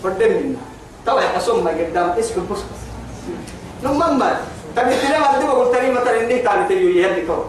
فدم 0.04 0.32
منا 0.32 0.64
طبعا 1.06 1.24
ما 1.64 1.72
قدام 1.72 2.10
اسم 2.20 2.48
بس 2.52 2.58
بس. 2.58 2.87
نمم 3.84 4.20
ما 4.20 4.38
تجدد 4.76 5.20
ما 5.20 5.40
دي 5.40 5.46
بقول 5.46 5.76
تري 5.76 5.92
مثلا 5.92 6.22
إني 6.22 6.40
كان 6.40 6.68
تيجي 6.68 7.02
يهدي 7.02 7.22
تو 7.28 7.44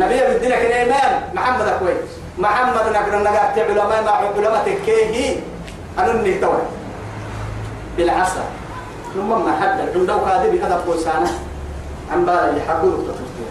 نبي 0.00 0.20
بدنا 0.20 0.56
كنا 0.56 0.82
إمام 0.82 1.22
محمد 1.34 1.68
أكوي 1.68 1.94
محمد 2.38 2.74
نقدر 2.74 3.22
نقعد 3.22 3.58
علماء 3.58 4.04
مع 4.04 4.10
علماء 4.10 4.64
تكيه 4.66 5.36
أنا 5.98 6.12
نهي 6.12 6.38
توي 6.38 6.62
بالعصا 7.96 8.44
ثم 9.14 9.28
ما 9.28 9.56
حد 9.60 9.80
عندو 9.94 10.12
هذا 10.12 10.82
بوسانة 10.86 11.30
عن 12.12 12.24
بالا 12.24 12.56
يحقول 12.56 12.92
تفكير 12.92 13.46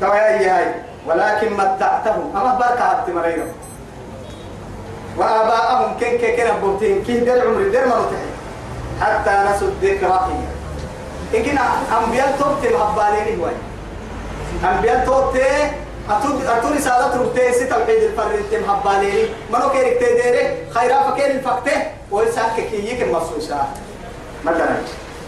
تويا 0.00 0.58
هاي 0.58 0.74
ولكن 1.06 1.52
متعتهم 1.52 2.36
أما 2.36 2.54
بركة 2.54 2.84
عبد 2.84 3.10
مريم 3.10 3.46
وآباءهم 5.18 5.98
كن 6.00 6.18
كن 6.18 6.36
كن 6.36 6.60
بوتين 6.62 7.04
كي 7.04 7.20
در 7.20 7.46
عمر 7.46 7.68
در 7.72 7.86
مرتين 7.86 8.30
حتى 9.00 9.30
نسوا 9.48 9.68
الذكر 9.68 10.20
إن 11.34 11.42
كنا 11.42 11.60
أنبياء 11.98 12.36
توبت 12.38 12.64
الهبالين 12.64 13.40
هواي 13.40 13.54
أنبياء 14.64 15.06
توبت 15.06 15.36
أتود 16.10 16.44
أتود 16.46 16.72
رسالة 16.72 17.16
ربتي 17.16 17.52
ست 17.52 17.62
توحيد 17.62 18.02
الفرد 18.02 18.42
تم 18.50 18.70
هبالين 18.70 19.28
منو 19.52 19.70
كيرك 19.70 19.98
تديره 20.00 20.46
خيرا 20.74 21.10
فكير 21.10 21.30
الفقته 21.30 21.78
ويساك 22.10 22.56
كي 22.70 22.88
يك 22.90 23.02
المصوصة 23.02 23.56
مثلا 24.44 24.76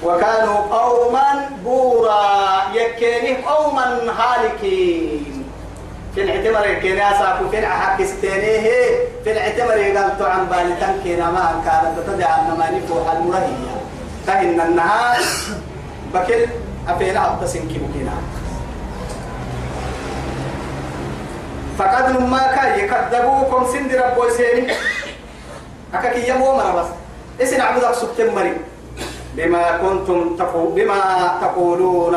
وكانوا 0.03 0.59
قوما 0.70 1.51
بورا 1.64 2.62
يكيني 2.75 3.37
قوما 3.42 3.87
هالكين. 4.18 5.45
في 6.16 6.22
الاعتبار 6.22 6.74
كنا 6.74 7.18
ساكو 7.18 7.48
في 7.48 7.66
حكستينيه 7.66 8.70
في 9.24 9.33
الاعتبار 9.33 9.79
قال 9.96 10.18
تو 10.18 10.24
عن 10.24 10.46
بالتن 10.46 10.94
كنا 11.05 11.31
ما 11.31 11.61
كانت 11.64 12.09
تدعى 12.09 12.40
أنما 12.40 12.70
نفوح 12.70 13.12
المرهية 13.12 13.76
فإن 14.26 14.61
النهار 14.61 15.18
بكل 16.14 16.46
أفينا 16.88 17.33
أبتسنكي 17.33 17.79
بكنا 17.79 18.12
فقد 21.79 22.20
ما 22.20 22.38
كان 22.57 22.79
يكذبوكم 22.79 23.66
سند 23.72 23.94
ربو 23.94 24.29
سيني 24.37 24.72
أكاكي 25.94 26.29
يمو 26.31 26.57
مرة 26.57 26.96
إسن 27.40 27.61
عبدك 27.61 27.92
سبتم 27.94 28.35
بما 29.37 29.79
كنتم 29.79 30.37
تقول 30.37 30.72
بما 30.72 31.01
تقولون 31.40 32.14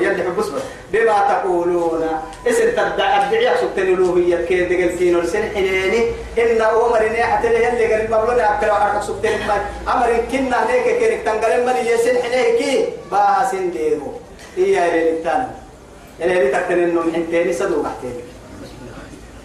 يلي 0.00 0.22
حبس 0.22 0.46
بما 0.92 1.16
تقولون. 1.28 2.02
اسن 2.48 2.72
تدعي 2.72 3.24
الدعية 3.24 3.56
سبتن 3.60 3.82
الألوهية 3.82 4.44
كي 4.46 4.64
دقل 4.64 4.98
كينو 4.98 5.20
السن 5.20 5.42
حنيني. 5.54 6.00
إن 6.38 6.60
أمر 6.62 7.00
إني 7.06 7.22
حتى 7.22 7.48
لي 7.48 7.68
اللي 7.68 7.94
قال 7.94 8.04
مبلغ 8.10 8.40
أكل 8.40 8.70
وحرك 8.70 9.02
سبتن 9.02 9.30
أمر 9.88 10.08
كنا 10.32 10.70
هيك 10.70 10.98
كينك 10.98 11.20
تنقل 11.26 11.66
من 11.66 11.76
يسن 11.76 12.16
حنيه 12.22 12.58
كي. 12.58 12.88
باها 13.10 13.48
سن 13.50 13.70
ديرو 13.70 14.12
إيا 14.58 14.88
إلي 14.88 15.10
التاني 15.10 15.46
إلي 16.20 16.48
تكتن 16.48 16.78
إنه 16.82 17.00
من 17.00 17.14
حنتيني 17.14 17.52
صدوق 17.52 17.86
أحتيني. 17.86 18.24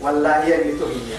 والله 0.01 0.43
هي 0.43 0.55
اللي 0.55 0.73
تهي 0.79 1.17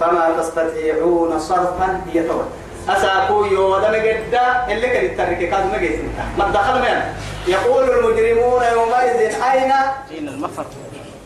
فما 0.00 0.36
تستطيعون 0.38 1.38
صرفا 1.38 2.00
هي 2.12 2.22
توي 2.22 2.44
أساكو 2.88 3.44
يودا 3.44 3.90
مجدا 3.90 4.66
اللي 4.68 4.88
كان 4.88 5.04
يترك 5.04 5.50
كاد 5.50 5.64
مجد 5.72 6.08
ما 6.38 6.48
دخل 6.48 6.80
من 6.80 7.14
يقول 7.46 7.90
المجرمون 7.90 8.62
يومئذ 8.72 9.20
أين؟ 9.42 9.72
أين 10.10 10.28
المفر؟ 10.28 10.66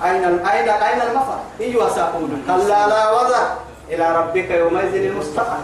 أين 0.04 0.24
أين 0.24 0.68
أين 0.68 1.00
المفر؟ 1.02 1.38
إيوا 1.60 1.88
ساقون 1.88 2.42
كلا 2.46 2.88
لا 2.88 3.10
وزر 3.10 3.46
إلى 3.90 4.16
ربك 4.16 4.50
يومئذ 4.50 4.94
المستقر. 4.94 5.58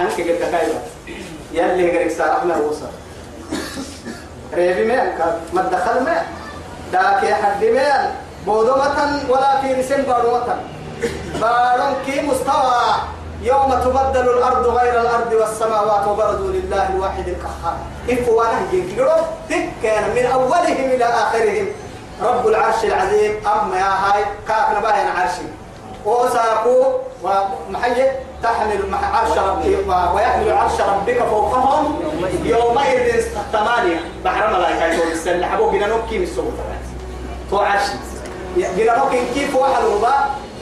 أنك 0.00 0.20
قلت 0.20 0.42
كايوا 0.52 0.80
يلي 1.52 1.98
قريك 1.98 2.10
سارحنا 2.10 2.56
وصل 2.56 2.88
ريبي 4.54 4.84
مين 4.84 5.12
ما 5.52 5.62
دخل 5.62 6.04
مين 6.04 6.22
داك 6.92 7.22
يا 7.22 7.34
حد 7.34 7.64
مين 7.64 8.14
بودمة 8.46 9.20
ولا 9.28 9.60
في 9.60 9.74
رسم 9.74 10.02
بارمة 10.02 10.56
بارم 11.40 11.94
كي 12.06 12.20
مستوى. 12.22 13.19
يوم 13.42 13.74
تبدل 13.84 14.28
الأرض 14.28 14.66
غير 14.66 15.00
الأرض 15.00 15.32
والسماوات 15.32 16.08
وبرزوا 16.08 16.52
لله 16.52 16.88
الواحد 16.88 17.28
القهار. 17.28 17.76
إفوا 18.10 18.44
نهجين 18.44 18.96
كان 19.82 20.14
من 20.14 20.26
أولهم 20.26 20.90
إلى 20.94 21.04
آخرهم. 21.04 21.66
رب 22.22 22.46
العرش 22.46 22.84
العظيم. 22.84 23.32
أما 23.46 23.76
يا 23.78 23.84
هاي 23.84 24.24
كافنا 24.48 24.80
باين 24.80 25.08
عرشي. 25.16 25.42
وساقوا 26.06 26.84
ومحيي 27.22 28.12
تحمل 28.42 28.94
عرش 29.14 29.38
ربك 29.38 30.14
ويحمل 30.14 30.52
عرش 30.52 30.80
ربك 30.80 31.18
فوقهم 31.18 32.02
يومئذ 32.44 33.24
ثمانية. 33.52 34.00
بحر 34.24 34.56
ملائكة 34.56 34.84
يقول 34.84 35.12
السنة 35.12 35.46
حبوا 35.46 35.70
بنا 35.70 35.86
نبكي 35.86 36.18
من 36.18 36.24
السوق 36.24 36.52
تو 37.50 37.58
عرش. 37.58 37.82
بنا 38.56 39.04
نبكي 39.04 39.34
كيف 39.34 39.56
واحد 39.56 39.84
وبا 39.84 40.14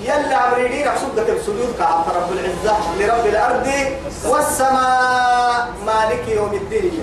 يلا 0.08 0.36
عمريدين 0.36 0.86
صدة 0.96 1.32
السجود 1.32 1.74
كعب 1.78 2.04
رب 2.16 2.32
العزة 2.32 2.76
لرب 2.98 3.26
الأرض 3.26 3.68
والسماء 4.28 5.68
مالك 5.86 6.28
يوم 6.28 6.52
الدين. 6.54 7.00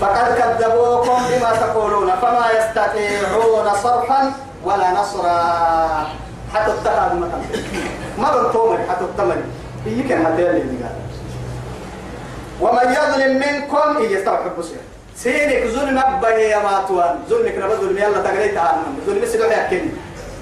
فقد 0.00 0.34
كذبوكم 0.38 1.18
بما 1.30 1.50
تقولون 1.52 2.10
فما 2.22 2.46
يستطيعون 2.58 3.66
صرفا 3.82 4.32
ولا 4.64 4.90
نصرا. 4.90 6.06
حتى 6.54 6.70
اتخذ 6.72 7.14
مكان. 7.16 7.42
ما 8.18 8.28
بنتومر 8.36 8.78
حتى 8.88 9.04
التمر 9.04 9.36
هي 9.86 10.02
كان 10.02 10.26
هذا 10.26 10.50
اللي 10.50 10.78
قال؟ 10.82 10.96
ومن 12.60 12.92
يظلم 12.92 13.32
منكم 13.36 13.96
هي 13.98 14.12
يستوحب 14.12 14.56
بصير 14.58 14.78
سينك 15.16 15.66
ظلم 15.66 15.98
أبا 15.98 16.28
يا 16.28 16.58
ماتوان 16.58 17.18
ظلمك 17.30 17.54
نبى 17.58 17.74
ظلم 17.74 17.98
يلا 17.98 18.22
تقريت 18.22 18.56
عنهم 18.58 19.00
ظلم 19.06 19.26
سلوح 19.32 19.52
يحكي 19.52 19.90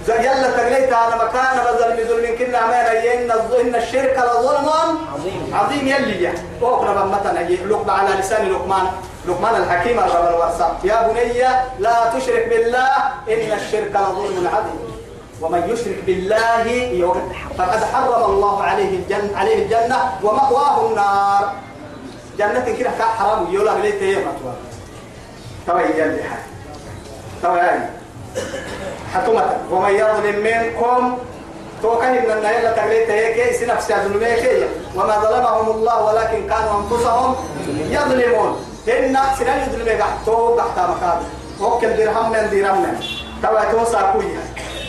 يلا 0.09 0.51
تقليت 0.51 0.93
أنا 0.93 1.17
مكان 1.25 1.57
بظلم 1.65 2.09
ظلم 2.09 2.37
كنا 2.39 2.67
ما 2.67 2.93
إن 2.93 3.31
إن 3.61 3.75
الشرك 3.75 4.19
لظلم 4.19 4.69
عظيم. 5.15 5.55
عظيم. 5.55 5.89
يلي 5.89 6.23
يا. 6.23 6.35
أقرب 6.63 7.11
مثلا 7.11 7.41
لقب 7.49 7.91
على 7.91 8.11
لسان 8.21 8.53
لقمان. 8.53 8.87
لقمان 9.29 9.63
الحكيم 9.63 9.99
الرب 9.99 10.29
الورثة. 10.29 10.77
يا 10.85 11.09
بني 11.09 11.39
لا 11.79 12.11
تشرك 12.15 12.49
بالله 12.49 12.97
إن 13.29 13.59
الشرك 13.59 13.91
لظلم 13.91 14.49
عظيم. 14.55 14.93
ومن 15.41 15.71
يشرك 15.71 15.99
بالله 16.07 16.67
يوم 16.73 17.33
فقد 17.59 17.85
حرم 17.85 18.25
الله 18.25 18.63
عليه 18.63 18.97
الجنة 18.97 19.39
عليه 19.39 19.63
الجنة 19.63 19.99
ومأواه 20.23 20.87
النار. 20.89 21.53
جنة 22.39 22.77
كده 22.79 22.91
حرام 22.91 23.47
يولا 23.51 23.79
ليت 23.79 24.03
هي 24.03 24.17
مطوى 24.17 24.55
توا 25.67 25.81
يجلي 25.81 26.23
حاجة 26.23 26.47
توا 27.43 28.02
حكومة 29.15 29.45
ومن 29.71 29.91
يظلم 29.91 30.37
منكم 30.45 31.19
توكل 31.83 32.05
إن 32.05 32.31
النهاية 32.31 32.69
تقليت 32.69 33.11
هيك 33.11 33.57
سنفس 33.57 33.91
يظلميك 33.91 34.69
وما 34.97 35.17
ظلمهم 35.19 35.71
الله 35.71 36.05
ولكن 36.05 36.49
كانوا 36.49 36.81
أنفسهم 36.81 37.37
يظلمون. 37.91 38.67
إن 38.89 39.19
سنان 39.39 39.69
يظلميك 39.69 40.05
تو 40.27 40.57
تحت 40.57 40.79
مكان. 40.79 41.19
وكل 41.61 41.97
درهم 41.97 42.31
من 42.33 42.51
درهم 42.51 42.83
من. 42.83 42.97
توا 43.43 43.73
توسع 43.73 44.13
كويها 44.13 44.45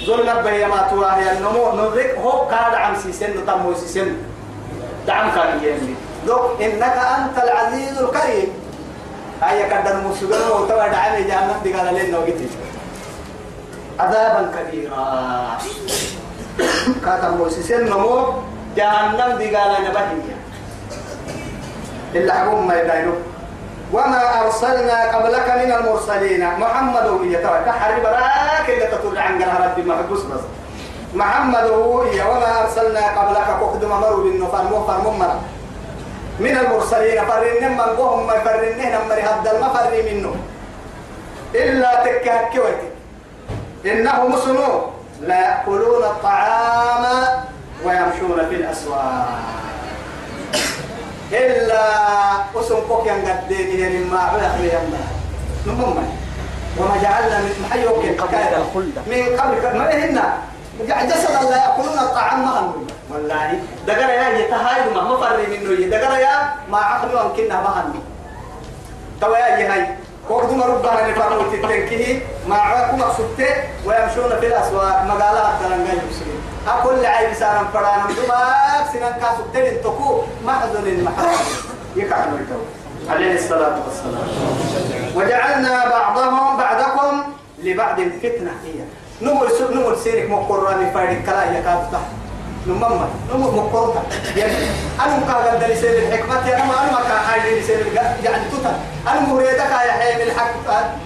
ظلم 0.05 0.41
بهي 0.43 0.65
ما 0.65 0.87
تواه 0.91 1.31
النمو. 1.31 1.71
نذك 1.71 2.17
هو 2.23 2.31
قاد 2.31 2.73
عن 2.73 2.95
سيسن 2.95 3.45
تمو 3.45 3.73
سيسن. 3.73 4.15
دعم 5.07 5.31
كان 5.35 5.63
يمي 5.63 5.95
دوك 6.27 6.61
إنك 6.61 6.97
أنت 7.17 7.43
العزيز 7.43 7.97
الكريم. 8.01 8.49
هيا 9.43 9.67
كدر 9.67 9.95
مسجون 10.07 10.61
وتوا 10.61 10.87
دعم 10.87 11.15
جهنم 11.27 11.59
دي 11.63 11.73
قال 11.73 11.93
لنا 11.95 12.17
وقتي 12.17 12.47
عذابا 14.03 14.51
كبيرا. 14.55 15.07
كاتم 17.05 17.37
موسسين 17.37 17.85
نمو 17.85 18.33
جهنم 18.75 19.37
دي 19.37 19.55
قال 19.55 19.75
أنا 19.75 19.89
بهي 19.95 20.35
إلا 22.15 22.33
حكم 22.33 22.67
ما 22.67 22.75
يداينو 22.81 23.13
وما 23.93 24.41
أرسلنا 24.41 25.15
قبلك 25.15 25.47
من 25.49 25.71
المرسلين. 25.71 26.41
محمد 26.59 27.05
هو 27.07 27.23
يتوى 27.23 27.59
كحري 27.65 28.01
براك 28.01 28.69
اللي 28.69 28.87
تطلع 28.87 29.21
عن 29.21 29.41
ربي 29.41 29.81
محبوس 29.81 30.21
بس. 30.21 30.43
محمد 31.13 31.63
هو 31.63 32.01
وما 32.01 32.61
أرسلنا 32.61 33.03
قبلك 33.19 33.47
قد 33.61 33.85
مروا 33.85 34.23
بالنفر 34.23 34.63
مو 34.63 34.87
فرمو 34.87 35.11
مرة 35.11 35.39
من 36.39 36.57
المرسلين. 36.57 37.25
فرنهم 37.25 37.73
من 37.77 37.89
قهم 37.97 38.27
ما 38.27 38.39
فرنهم 38.45 39.07
مري 39.09 39.21
هد 39.21 39.47
المفر 39.47 39.89
منه. 40.09 40.35
إلا 41.55 42.03
تكهك 42.05 42.49
كويتي 42.53 42.92
إنهم 43.85 44.37
سنو 44.45 44.81
لا 45.21 45.39
يأكلون 45.39 46.03
الطعام 46.03 47.03
ويمشون 47.85 48.49
في 48.49 48.55
الأسواق. 48.55 49.39
إلا 51.31 51.83
أسم 52.55 52.75
قوك 52.75 53.07
ينقدين 53.07 54.01
مما 54.01 54.19
عبد 54.19 54.41
يما 54.63 55.03
نمم 55.67 55.97
وما 56.77 56.97
جعلنا 57.01 57.39
من 57.39 57.65
محيوك 57.65 58.05
من 59.07 59.39
قبل 59.39 59.77
ما 59.77 59.93
هنا 59.93 60.37
جسد 61.09 61.35
الله 61.41 61.57
يأكلون 61.57 61.99
الطعام 61.99 62.45
ما 62.45 62.73
والله. 63.11 63.59
دقر 63.87 64.09
يا 64.09 64.29
يتهاي 64.29 64.89
ما 64.95 65.01
مفر 65.01 65.37
منه. 65.49 65.97
دقر 65.97 66.19
يا 66.19 66.53
ما 66.71 66.77
عقلوا 66.77 67.21
أمكننا 67.21 67.61
ما 67.61 67.69
هم. 67.69 68.03
توا 69.21 69.37
يا 69.37 69.73
هاي. 69.73 69.87
وقدم 70.29 70.61
ربنا 70.61 71.11
نفرموا 71.11 71.51
تتنكيه 71.53 72.19
مع 72.47 72.57
عاكم 72.57 73.01
أقصدت 73.01 73.63
ويمشون 73.85 74.39
في 74.39 74.47
الأسواق. 74.47 75.03
مقالات 75.03 75.53
تلنقى 75.59 75.93
يمسلين 75.93 76.41
أقول 76.67 77.03
لعيب 77.03 77.33
سارا 77.33 77.67
فرانا 77.73 78.03
دماغ 78.03 78.93
سنان 78.93 79.13
كاسو 79.13 79.43
تلين 79.53 79.81
تكو 79.81 80.21
محزن 80.45 81.03
محزن 81.03 81.45
يكعب 81.95 82.27
الكو 82.33 82.61
عليه 83.09 83.35
الصلاة 83.35 83.75
والسلام. 83.85 84.27
وجعلنا 85.15 85.89
بعضهم 85.89 86.57
بعضكم 86.57 87.23
لبعض 87.63 87.95
فتنة. 87.95 88.51
هي 88.65 88.83
نمر 89.21 89.49
سب 89.49 89.71
نمر 89.71 89.95
سيرك 89.95 90.29
مقران 90.29 90.91
فارق 90.93 91.21
كلا 91.25 91.59
يكاد 91.59 91.91
تحت. 91.91 92.22
نمما 92.67 93.09
نمر 93.33 93.51
مقرطة 93.51 94.03
يعني 94.37 94.53
أنا 95.05 95.17
مكاغل 95.17 95.59
دلي 95.59 95.75
سير 95.75 95.97
الحكمة 95.97 96.47
يا 96.47 96.55
أنا 96.55 96.83
أنا 96.83 96.91
مكا 96.91 97.17
حاجة 97.17 97.61
سير 97.61 97.85
يعني 98.23 98.43
تتن 98.51 98.75
أنا 99.07 99.19
مريدك 99.19 99.59
يا 99.59 99.91
حي 99.91 100.15
من 100.15 100.21
الحق 100.21 100.53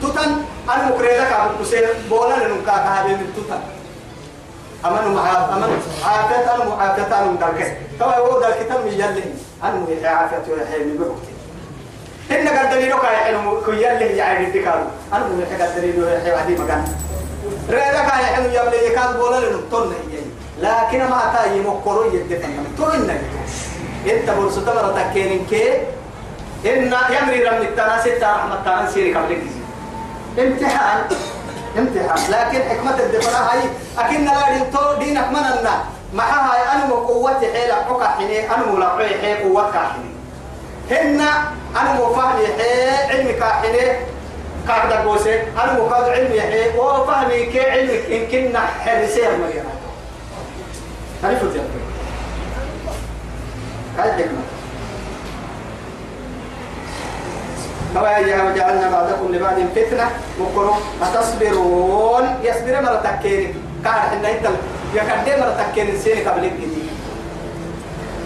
تتن 0.01 0.31
أنا 0.75 0.89
مكريدك 0.95 1.31
أبو 1.31 1.63
سير 1.63 1.87
بولا 2.09 2.35
لنمكا 2.47 2.71
هذه 2.71 3.07
من 3.07 3.33
تتن 3.35 3.59
أمن 4.85 5.15
معاف 5.15 5.51
أمن 5.51 5.81
عافية 6.05 6.55
أنا 6.55 6.65
معافية 6.65 7.19
أنا 7.19 7.31
مدركه 7.31 7.75
توا 7.99 8.15
هو 8.15 8.41
ذا 8.41 8.47
الكتاب 8.47 8.85
من 8.85 8.91
يلي. 8.91 9.23
أنا 9.63 10.09
عافية 10.09 10.53
يا 10.53 10.65
حي 10.71 10.83
من 10.83 10.97
بوكتي 10.97 11.37
إن 12.31 12.47
قد 12.47 12.69
دليلك 12.69 13.03
يا 13.03 13.17
حي 13.17 13.33
كي 13.65 13.71
يلي 13.71 14.17
يا 14.17 14.87
أنا 15.13 15.25
مي 15.27 15.43
قد 15.43 15.75
دليلك 15.75 15.97
يا 16.07 16.19
حي 16.23 16.31
وعدي 16.31 16.55
مكان 16.55 16.85
رأيك 17.69 17.95
هاي 17.95 18.25
حلو 18.25 18.45
يبلي 18.45 18.87
يكاد 18.87 19.17
بولا 19.17 19.49
لنطلنا 19.49 19.95
لكن 20.59 20.99
ما 20.99 21.33
تاي 21.35 21.61
مقرو 21.61 22.03
يدفن. 22.13 22.53
ترنا 22.77 23.17
إنت 24.07 24.29
برسو 24.29 24.61
تمر 24.61 24.93
تكين 24.97 25.45
كي 25.49 25.73
إن 26.65 26.93
يمري 27.09 27.43
رم 27.43 27.61
التناس 27.61 28.07
رحمة 28.07 28.55
تناس 28.65 28.93
سيري 28.93 29.13
قبلك 29.15 29.43
امتحان. 30.39 31.03
امتحان. 31.77 32.31
لكن 32.31 32.69
حكمة 32.69 32.99
الدفن 32.99 33.35
هاي 33.35 33.59
أكن 33.97 34.25
لا 34.25 34.51
دين 34.51 34.65
دينك 34.99 35.27
مننا 35.27 35.83
معها 36.13 36.53
هاي 36.53 36.61
أنا 36.75 36.93
قوتي 36.93 37.53
حيل 37.53 37.73
حكا 37.73 38.07
حيني 38.07 38.49
أنا 38.55 38.65
ملاقي 38.73 39.09
حيل 39.21 39.37
قوتك 39.43 39.75
حيني. 39.75 40.11
هن 40.91 41.21
أنا 41.81 41.93
مفهمي 41.93 42.47
حيل 42.57 43.11
علمك 43.11 43.43
حيني. 43.43 43.99
قاعدة 44.67 44.95
قوسي 44.95 45.41
أنا 45.41 45.73
مقاد 45.73 46.09
علمي 46.09 46.41
حيل. 46.41 46.79
وفهمي 46.79 47.45
كي 47.45 47.71
علمك 47.71 48.03
إن 48.11 48.27
كنا 48.31 48.59
حرسيه 48.85 49.27
مريم 49.27 49.76
عرفت 51.23 51.55
يا 51.55 51.61
أخي 51.61 51.81
هاي 53.97 54.11
حكمة 54.11 54.41
فواجه 57.95 58.45
وجعلنا 58.45 58.89
بعضكم 58.91 59.35
لبعض 59.35 59.55
فتنة 59.75 60.09
وقروا 60.39 60.75
أتصبرون؟ 61.01 62.39
يصبر 62.43 62.81
مرة 62.81 63.01
تكيري 63.03 63.55
كان 63.83 63.93
إن 63.93 64.25
أنت 64.25 64.49
يكدي 64.93 65.41
مرة 65.41 65.63
تكيري 65.71 65.97
سيني 65.99 66.25
قبل 66.25 66.43
الجديد 66.43 66.89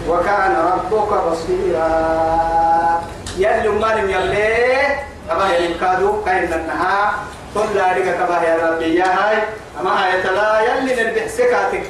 وكان 0.08 0.56
ربك 0.56 1.24
بصيرا. 1.24 3.02
يلي 3.38 3.68
مالم 3.68 4.10
يلي 4.10 4.86
أبا 5.30 5.48
يلي 5.54 5.74
كادو 5.74 6.24
كاين 6.24 6.52
النها 6.52 7.14
كل 7.54 7.60
ذلك 7.74 8.06
يا 8.46 8.70
ربي 8.70 8.94
يا 8.94 9.06
هاي. 9.06 9.38
أما 9.80 10.04
هاي 10.04 10.22
تلا 10.22 10.60
يلي 10.60 11.02
نربح 11.02 11.26
سكاتك 11.26 11.86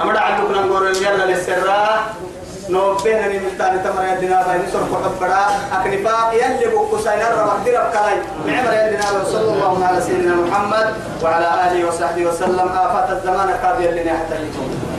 أما 0.00 0.12
دعتك 0.12 0.50
نقول 0.50 0.96
يلا 0.96 1.24
للسراء 1.24 1.98
نو 2.68 2.94
بين 2.94 3.28
ني 3.28 3.38
ملتان 3.38 3.84
تمر 3.84 4.04
يدنا 4.04 4.42
بأي 4.42 4.58
نسر 4.58 4.84
فقط 4.92 5.12
بڑا 5.20 5.44
اكني 5.72 5.96
با 5.96 6.32
يلي 6.32 6.66
بو 6.74 6.96
كساينا 6.96 7.28
رب 7.30 7.64
دير 7.64 7.76
كلاي. 7.92 8.16
نعمر 8.46 8.72
يدنا 8.72 9.24
صلى 9.24 9.50
الله 9.54 9.84
على 9.86 10.00
سيدنا 10.00 10.34
محمد 10.34 10.86
وعلى 11.22 11.48
آله 11.64 11.88
وصحبه 11.88 12.26
وسلم. 12.26 12.68
آفات 12.68 13.10
الزمان 13.10 13.50
قابل 13.50 13.96
لنا 13.96 14.12
حتى 14.18 14.34
اليوم 14.36 14.93